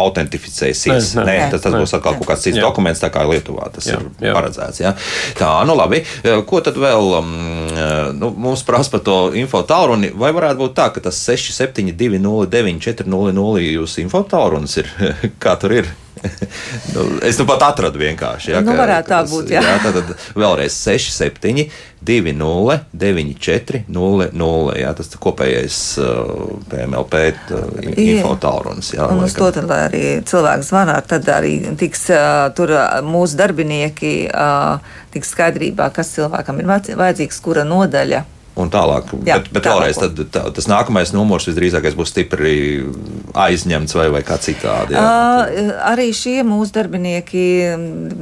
[0.07, 1.15] autentificēsies.
[1.19, 1.27] Nē, nē.
[1.27, 1.81] Nē, tas, tas Nē.
[1.83, 2.65] būs atkal kaut kāds cits Jā.
[2.67, 4.35] dokuments, tā kā Lietuvā tas Jā, ir jā.
[4.37, 4.81] paredzēts.
[4.83, 4.95] Jā.
[5.39, 6.03] Tā, nu labi.
[6.49, 7.33] Ko tad vēl um,
[8.19, 10.13] nu, mums prasa par to info tālruni?
[10.15, 14.89] Vai varētu būt tā, ka tas 67209 400 jūsu info tālrunis ir?
[15.43, 15.91] Kā tur ir?
[16.95, 18.53] nu, es nu pat atradu vienkārši.
[18.53, 19.63] Jā, Nu, ka- varētu tā būt, jā.
[19.65, 21.65] jā tad tad vēlreiz 67,
[22.07, 24.77] 20, 94, 00.
[24.79, 27.23] Jā, tas ir kopējais uh, PMLP
[27.57, 27.65] uh,
[27.99, 28.93] info tālrunis.
[28.95, 33.39] Jā, Un uz to tad, arī cilvēks zvanā, tad arī tiks uh, tur uh, mūsu
[33.43, 34.79] darbinieki uh,
[35.15, 38.23] tiks skaidrībā, kas cilvēkam ir vajadz- vajadzīgs, kura nodaļa
[38.59, 39.13] un tālāk.
[39.25, 39.93] Jā, bet bet tālāk.
[39.93, 42.57] vēlreiz, tad, tā, tas nākamais numurs visdrīzākais būs stipri
[43.39, 44.97] aizņemts vai, vai kā citādi.
[44.97, 45.05] Jā.
[45.05, 47.47] Uh, arī šie mūsu darbinieki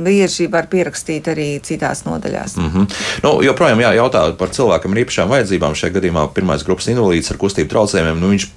[0.07, 2.57] bieži var pierakstīt arī citās nodaļās.
[2.61, 3.03] Mm -hmm.
[3.27, 5.75] nu, joprojām jā, jautā par cilvēkiem ar īpašām vajadzībām.
[5.75, 8.21] Šajā gadījumā pirmais grupas invalīds ar kustību traucējumiem.
[8.21, 8.49] Nu, viņš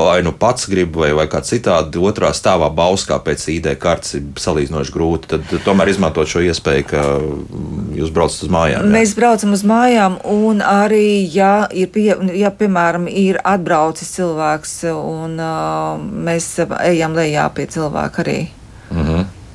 [0.00, 4.28] vai nu pats grib, vai, vai kā citādi otrā stāvā bauskā pēc ID kartes ir
[4.40, 5.30] salīdzinoši grūti.
[5.34, 8.86] Tad tomēr izmantot šo iespēju, ka mm, jūs braucat uz mājām.
[8.86, 8.94] jā.
[8.98, 15.36] Mēs braucam uz mājām, un arī, ja, ir pie, ja piemēram, ir atbraucis cilvēks, un
[15.40, 16.52] uh, mēs
[16.84, 18.40] ejam lejā pie cilvēka arī.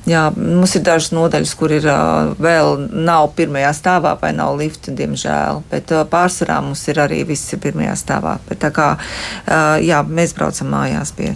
[0.06, 1.86] Jā, mums ir dažas nodaļas, kur ir
[2.38, 5.64] vēl nav pirmajā stāvā vai nav lifta, diemžēl.
[5.72, 8.36] Bet pārsvarā mums ir arī viss ir pirmajā stāvā.
[8.46, 8.92] Bet, tā kā
[9.82, 11.32] jā, mēs braucam mājās pie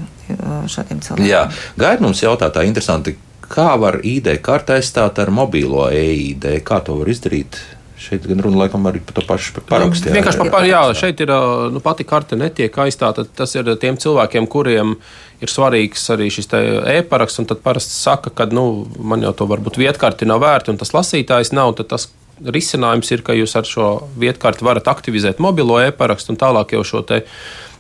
[0.71, 1.27] šādiem cilvēkiem.
[1.27, 1.49] Jā,
[1.81, 3.17] gaida mums jautā tā interesanti,
[3.51, 6.47] kā var ID kartē aizstāt ar mobīlo EID?
[6.67, 7.59] Kā to var izdarīt?
[8.01, 10.09] Šeit gan runa laikam arī par to pašu parakstu.
[10.09, 10.15] jā.
[10.17, 11.33] Vienkārši par, par, jā, šeit ir
[11.75, 13.27] nu, pati karte netiek aizstāta.
[13.37, 15.01] Tas ir tiem cilvēkiem, kuriem ir
[15.49, 17.41] svarīgs arī šis e-paraksts.
[17.49, 21.55] Tad parasti saka, ka nu, man jau to varbūt vietkarti nav vērti un tas lasītājs
[21.57, 21.73] nav.
[21.81, 22.11] Tas
[22.45, 23.89] risinājums ir, ka jūs ar šo
[24.21, 27.23] vietkarti varat aktivizēt mobilo e-parakstu un tālāk jau šo te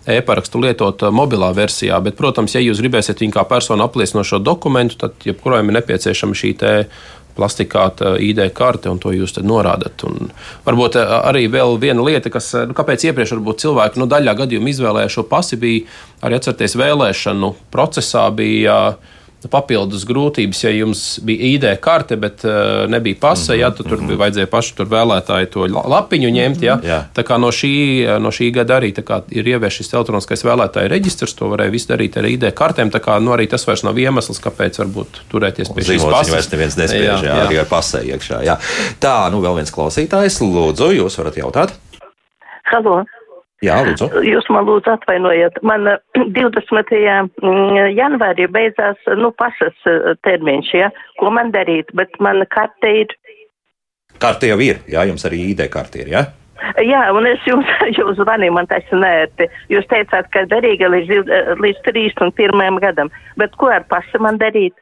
[0.08, 1.98] e-parakstu lietot ā, mobilā versijā.
[2.04, 6.54] Bet, protams, ja jūs gribēsiet viņu kā personu apliecinošo dokumentu, tad jebkuram ir nepieciešama šī
[7.36, 10.04] plastikāta ID karte, un to jūs norādat.
[10.08, 10.30] Un
[10.66, 15.26] varbūt arī vēl viena lieta, kas, nu, kāpēc iepriekš cilvēki nu, daļā gadījumā izvēlējās šo
[15.30, 15.86] pasi, bija
[16.26, 18.28] arī atcerieties vēlēšanu procesā.
[18.34, 18.78] Bija,
[19.48, 24.20] Papildus grūtības, ja jums bija ID karte, bet uh, nebija pasa, ja tad tur bija
[24.20, 26.64] vajadzēja pašu tur vēlētāju to la- lapiņu ņemt.
[26.66, 26.76] Ja?
[26.84, 26.98] Jā.
[27.16, 27.72] Tā kā no šī,
[28.20, 32.18] no šī gada arī kā ir ieviesis šis elektroniskais vēlētāju reģistrs, to varēja visu darīt
[32.20, 32.92] ar ID kartēm.
[32.92, 36.50] Tā kā nu, arī tas vairs nav iemesls, kāpēc varbūt turēties pie šīs viņu vairs
[36.52, 37.38] neviens nespēj, jā, jā.
[37.46, 38.42] arī ar pasē iekšā.
[38.44, 38.58] Jā.
[39.00, 41.74] Tā, nu vēl viens klausītājs, lūdzu, jūs varat jautāt?
[42.70, 43.00] Halo,
[43.60, 44.08] Jā, lūdzu.
[44.24, 45.60] jūs man lūdzu atvainojiet.
[45.66, 45.98] Man eh,
[46.38, 46.92] 20.
[47.44, 50.90] mm, janvārī beidzās, nu, pasas eh, termiņš, ja,
[51.20, 53.16] ko man darīt, bet man karte ir.
[54.20, 56.26] Karte jau ir, jā, jums arī ID karte ir, jā?
[56.84, 59.48] Jā, un es jums, jūs zvanīju, man tas nērti.
[59.72, 62.80] Jūs teicāt, ka derīga līdz, eh, līdz 31.
[62.80, 64.76] gadam, bet ko ar pasu man darīt?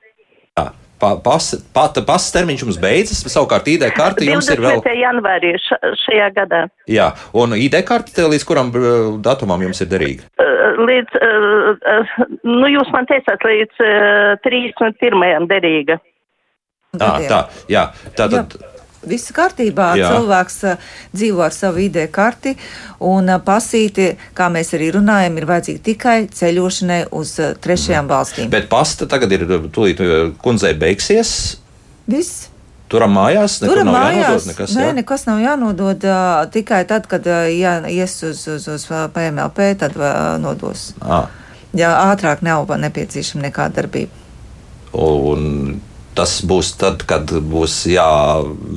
[0.59, 0.71] Jā.
[0.99, 1.45] Pa, pas,
[1.75, 4.81] pat, pasas termiņš jums beidzas, savukārt ID karte jums ir vēl.
[4.83, 4.97] 20.
[4.99, 6.63] janvārī ša, šajā gadā.
[6.91, 8.89] Jā, un ID karte te līdz kuram uh,
[9.23, 10.27] datumam jums ir derīga?
[10.43, 12.11] Eh, Līdz, uh,
[12.47, 15.47] nu, jūs man teicāt, līdz uh, 31.
[15.51, 15.99] derīga.
[16.99, 17.41] Tā, tā,
[17.71, 17.89] jā,
[18.19, 18.59] tā tad.
[19.11, 19.93] Viss kārtībā.
[19.99, 20.11] Jā.
[20.15, 20.59] Cilvēks
[21.15, 22.55] dzīvo ar savu ID karti,
[23.05, 27.35] un pasīti, kā mēs arī runājam, ir vajadzīga tikai ceļošanai uz
[27.65, 28.53] trešajām valstīm.
[28.53, 30.05] Bet pasta tagad ir tūlīt
[30.43, 31.35] kundzei beigsies.
[32.09, 32.49] Viss.
[32.89, 34.77] Turam mājās, nekur Tur nav mājās jānodod nekas.
[34.79, 34.93] nē, jā?
[34.97, 36.05] nekas nav jānodod.
[36.09, 37.45] Uh, tikai tad, kad uh,
[37.93, 40.93] ies uz, uz, uz PMLP, tad uh, nodos.
[41.05, 41.27] À,
[41.77, 44.25] Jā, ātrāk nav nepieciešama nekāda darbība.
[44.97, 45.83] un
[46.19, 48.09] tas būs tad, kad būs jā,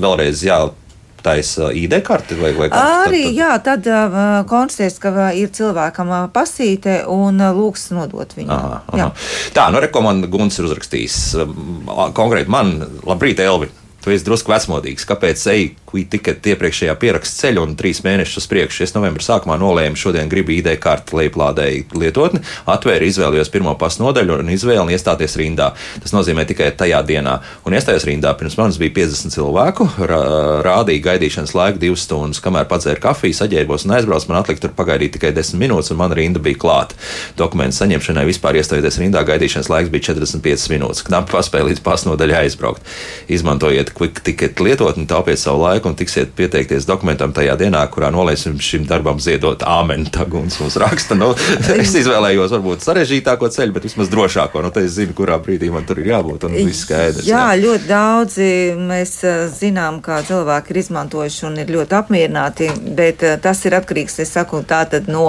[0.04, 2.86] vēlreiz jātaisa ID karte vai, vai kā?
[3.08, 8.38] Arī, jā, tad uh, konstatēs, ka uh, ir cilvēkam uh, pasīte un uh, lūgs nodot
[8.38, 8.52] viņu.
[8.54, 9.12] Aha, aha.
[9.58, 11.20] Tā, nu, rekomendācija Guns ir uzrakstījis.
[11.42, 12.76] um, Konkrēti man,
[13.08, 13.72] labrīt, Elvi.
[14.02, 15.06] Tu esi drusku vecmodīgs.
[15.06, 15.68] Kāpēc ej
[16.10, 18.82] tikai iepriekšējā pieraksta ceļa un trīs mēnešus uz priekšu?
[18.88, 22.42] Es novembrī sākumā nolēmu, šodien gribu ID karti lejuplādēju lietotni,
[22.72, 25.72] atvēru, izvēlējos pirmo pasu nodaļu un izvēlu iestāties rindā.
[26.02, 27.38] Tas nozīmē tikai tajā dienā.
[27.68, 28.34] Un iestājos rindā.
[28.40, 30.22] Pirms manis bija 50 cilvēku, rā,
[30.66, 34.32] rādīja gaidīšanas laiku divas stundas, kamēr padzēru kafiju, saģērbos un aizbraucu.
[34.32, 36.98] Man atlika tur pagaidīt tikai 10 minūtes, un mana rinda bija klāta.
[37.38, 41.06] Dokumentu saņemšanai vispār iestājoties rindā, gaidīšanas laiks bija 45 minūtes.
[41.06, 42.88] Knapi paspēja līdz pasnodaļai aizbraukt.
[43.32, 48.58] Izmantojiet quick ticket lietotni, taupiet savu laiku un tiksiet pieteikties dokumentam tajā dienā, kurā nolēsim
[48.62, 50.10] šim darbam ziedot āmeni.
[50.12, 51.18] Taguns mums raksta.
[51.20, 51.32] Nu,
[51.82, 54.64] es izvēlējos varbūt sarežģītāko ceļu, bet vismaz drošāko.
[54.66, 57.28] Nu, tad es zinu, kurā brīdī man tur ir jābūt un viss skaidrs.
[57.30, 59.16] Jā, ļoti daudzi mēs
[59.58, 64.64] zinām, kā cilvēki ir izmantojuši un ir ļoti apmierināti, bet tas ir atkarīgs, es saku,
[64.68, 65.28] tātad no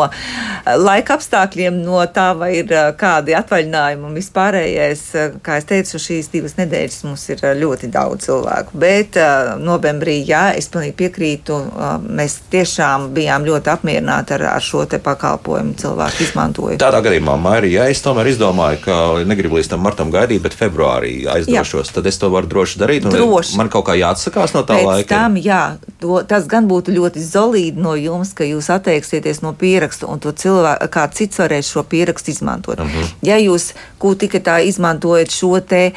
[0.66, 5.04] laika apstākļiem, no tā, vai ir kādi atvaļinājumi un vispārējais.
[5.44, 10.50] Kā es teicu, šīs divas nedēļas mums ir ļoti daudz cilvēku, bet uh, novembrī, jā,
[10.58, 16.26] es pilnīgi piekrītu, uh, mēs tiešām bijām ļoti apmierināti ar, ar šo te pakalpojumu cilvēku
[16.26, 16.78] izmantoju.
[16.82, 18.98] Tādā gadījumā, Mairija, ja es tomēr izdomāju, ka
[19.28, 21.98] negribu līdz tam martam gaidīt, bet februārī aizdošos, Jā.
[21.98, 23.08] tad es to varu droši darīt.
[23.12, 23.56] Droši.
[23.60, 25.10] Man kaut kā jāatsakās no tā Pēc laika.
[25.14, 25.62] tam, jā,
[26.02, 30.32] To, tas gan būtu ļoti zolīdi no jums, ka jūs atteiksieties no pieraksta un to
[30.34, 32.80] cilvēku, kā cits varēs šo pierakstu izmantot.
[32.82, 33.12] Uh -huh.
[33.22, 33.70] Ja jūs
[34.02, 35.92] kūtiketā izmantojat šo te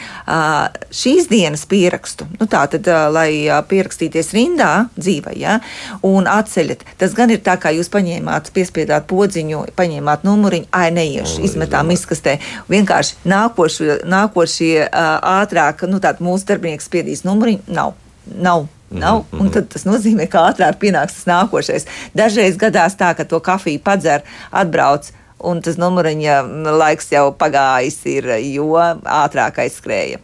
[0.91, 3.29] šīs dienas pierakstu, nu tā tad, lai
[3.69, 5.59] pierakstīties rindā dzīvē, ja,
[6.05, 11.43] un atceļat, tas gan ir tā, kā jūs paņēmāt, piespiedāt podziņu, paņēmāt numuriņu, ai neiešu,
[11.47, 12.37] izmetām izkastē.
[12.71, 17.93] Vienkārši nākošie, nākošie ātrāk, nu tātad mūsu darbinieks spiedīs numuriņu, nav.
[18.25, 19.41] Nav Nav, mm -hmm.
[19.41, 21.85] un tad tas nozīmē, ka ātrāk pienāks tas nākošais.
[22.13, 24.21] Dažreiz gadās tā, ka to kafiju padzer,
[24.51, 25.11] atbrauc.
[25.39, 26.41] Un tas numuriņa
[26.77, 28.71] laiks jau pagājis, ir, jo
[29.03, 30.17] ātrāk aizskrēja.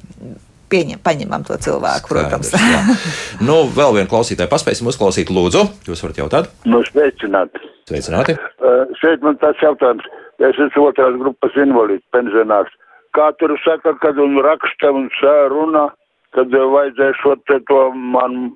[0.72, 2.54] Pieņem, paņemam to cilvēku, protams.
[2.54, 3.06] Skaidrs,
[3.48, 5.66] nu, vēl vienu klausītāju paspēsim uzklausīt, lūdzu.
[5.90, 6.52] Jūs varat jautāt?
[6.64, 7.62] Nu, sveicināti.
[7.92, 8.38] Sveicināti.
[8.64, 10.08] Uh, šeit man tāds jautājums.
[10.42, 12.72] Es esmu otrās grupas invalīds, pensionārs.
[13.14, 15.10] Kā tur saka, kad un raksta un
[15.52, 15.90] runā,
[16.34, 18.54] kad vajadzēšot to man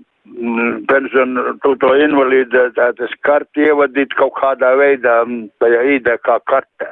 [0.89, 5.21] pensionu, to, to invaliditātes karti ievadīt kaut kādā veidā
[5.61, 6.89] tajā ID kā kartē.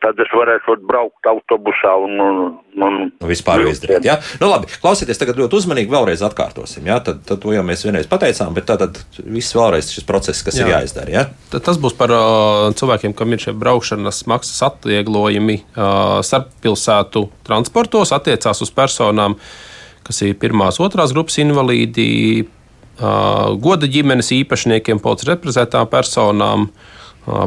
[0.00, 2.38] Tad es varēšu braukt autobusā un, un,
[2.86, 2.94] un
[3.28, 4.06] vispār izdarīt.
[4.06, 4.16] Ja?
[4.40, 6.86] Nu, labi, klausieties, tagad ļoti uzmanīgi vēlreiz atkārtosim.
[6.88, 7.00] Ja?
[7.04, 10.64] Tad, tad to jau mēs vienreiz pateicām, bet tad, viss vēlreiz šis process, kas jā.
[10.64, 11.12] ir jāizdara.
[11.12, 11.24] Ja?
[11.52, 18.14] Tad tas būs par uh, cilvēkiem, kam ir šie braukšanas maksas atvieglojumi uh, starppilsētu transportos,
[18.16, 19.36] attiecās uz personām,
[20.06, 22.08] kas ir pirmās, otrās grupas invalīdi
[23.00, 26.66] goda ģimenes īpašniekiem, policijas reprezentētām personām,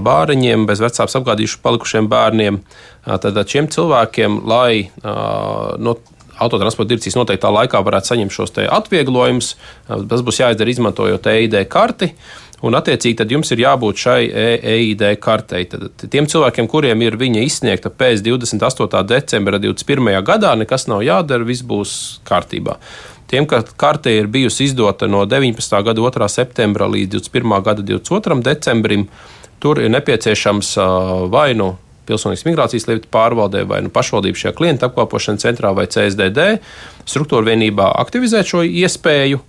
[0.05, 2.61] bāriņiem, bez vecāks apgādījuši palikušiem bērniem.
[3.03, 5.97] Tad šiem cilvēkiem, lai no
[6.43, 9.53] autotransporta direkcijas noteiktā laikā varētu saņemt šos atvieglojumus,
[9.88, 12.13] tas būs jāizdara izmantojot EID karti.
[12.63, 14.19] Un, attiecīgi, tad jums ir jābūt šai
[14.55, 15.65] EID kartei.
[15.67, 19.01] Tad tiem cilvēkiem, kuriem ir viņa izsniegta pēc 28.
[19.09, 20.21] decembra 2021.
[20.23, 22.77] gadā, nekas nav jādara, viss būs kārtībā.
[23.27, 25.59] Tiem, ka karte ir bijusi izdota no 19.
[25.84, 26.29] gada 2.
[26.31, 27.59] septembra līdz 21.
[27.67, 28.39] gada 22.
[28.47, 29.07] decembrim,
[29.64, 30.76] tur ir nepieciešams
[31.32, 31.74] vai nu
[32.07, 36.57] pilsonības migrācijas lietu pārvaldē vai nu pašvaldību šajā klienta apkalpošanas centrā vai CSDD
[37.07, 39.39] struktūra vienībā aktivizēt šo iespēju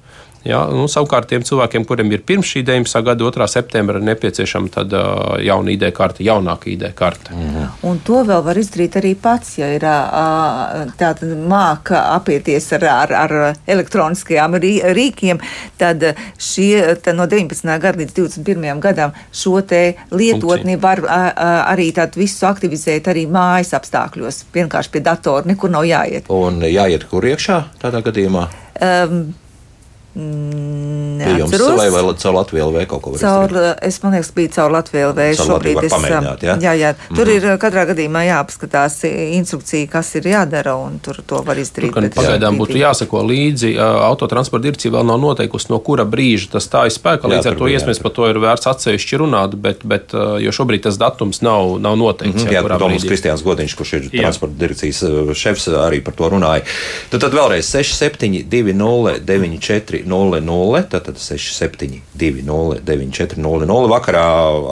[0.44, 3.00] Ja, nu, savukārt tiem cilvēkiem, kuriem ir pirms šī 19.
[3.06, 3.46] gada 2.
[3.48, 7.32] septembra nepieciešama tad, uh, jauna ID karte, jaunāka ID karte.
[7.32, 7.68] -hmm.
[7.88, 13.12] Un to vēl var izdarīt arī pats, ja ir uh, tāda māka apieties ar, ar,
[13.12, 14.54] ar elektroniskajām
[14.98, 15.40] rīkiem,
[15.78, 16.04] tad,
[16.38, 17.78] šie, tad no 19.
[17.80, 18.80] gada līdz 21.
[18.80, 21.32] gadam šo te lietotni var uh,
[21.72, 24.44] arī tādu visu aktivizēt arī mājas apstākļos.
[24.54, 26.28] Vienkārši pie datora nekur nav jāiet.
[26.28, 28.48] Un jāiet kur iekšā tādā gadījumā?
[28.82, 29.34] Um,
[30.14, 31.50] Neatceros.
[31.50, 33.80] Jums, vai, vai caur Latviju LV kaut ko izdarīt?
[33.82, 35.08] Es man liekas, bija caur Latviju.
[35.14, 36.54] Caur šobrīd es, pamēģināt, jā?
[36.62, 36.90] jā, jā.
[37.08, 37.34] Tur mm.
[37.34, 41.90] ir katrā gadījumā jāapskatās instrukcija, kas ir jādara, un tur to var izdarīt.
[41.94, 42.62] Tur pagaidām brīdī.
[42.62, 43.70] būtu jāsako līdzi.
[43.74, 47.26] ā, Autotransporta direkcija vēl nav noteikusi, no kura brīža tas stājas spēkā.
[47.26, 50.38] Jā, Līdz ar tur to iespējams par to ir vērts atsevišķi runāt, bet, bet ā,
[50.44, 52.44] jo šobrīd tas datums nav, nav noteikts.
[52.44, 54.22] Mhm, Jā, jā Toms Kristiāns Godiņš, kurš ir Jā.
[54.22, 56.62] transporta direkcijas uh, šefs, arī par to runāja.
[57.10, 63.88] Tad, tad vēlreiz 6720 9400, tad 6720 9400.
[63.90, 64.24] Vakarā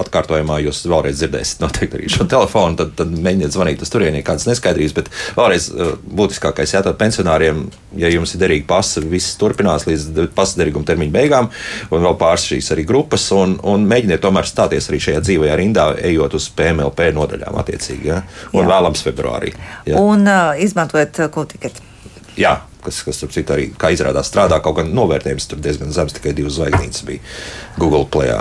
[0.02, 4.26] atkārtojumā jūs vēlreiz dzirdēsiet noteikti arī šo telefonu, tad, tad mēģiniet zvanīt uz turieni, ja
[4.26, 7.64] kādas neskaidrības, bet vēlreiz uh, būtiskākais, jā, tad pensionāriem,
[8.00, 11.50] ja jums ir derīga pasa, viss turpinās līdz pasa derīguma termiņa beigām,
[11.90, 15.88] un vēl pāris šīs arī grupas, un, un mēģiniet tomēr stāties arī šajā dzīvajā rindā,
[16.10, 18.22] ejot uz PMLP nodaļām attiecīgi, ja?
[18.52, 18.68] un Jā.
[18.74, 19.54] vēlams februārī.
[19.88, 20.00] Ja?
[20.00, 21.90] Un uh, izmantojot uh, kultiketi.
[22.38, 26.16] Jā, kas, kas tur citur arī, kā izrādās, strādā kaut gan novērtējums, tur diezgan zems,
[26.18, 27.22] tikai divas zvaigznītes bija
[27.78, 28.34] Google Play.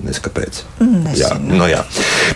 [0.00, 0.60] Nezinu, kāpēc.
[0.80, 1.20] Mm, nezinu.
[1.20, 1.80] Jā, nu jā.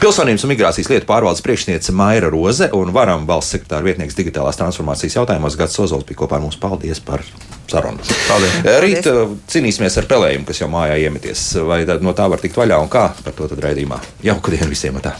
[0.02, 5.16] Pilsonības un migrācijas lietu pārvaldes priekšniece Maira Roze un varam valsts sekretāra vietnieks digitālās transformācijas
[5.16, 6.58] jautājumos Gads Ozols bija kopā ar mums.
[6.60, 7.24] Paldies par
[7.70, 8.04] sarunu.
[8.28, 8.58] Paldies.
[8.84, 11.46] Rīt uh, cīnīsimies ar pelējumu, kas jau mājā iemeties.
[11.64, 13.08] Vai tad no tā var tikt vaļā un kā?
[13.24, 14.02] Par to tad raidījumā.
[14.28, 15.00] Jauku dienu visiem!
[15.04, 15.16] Tā.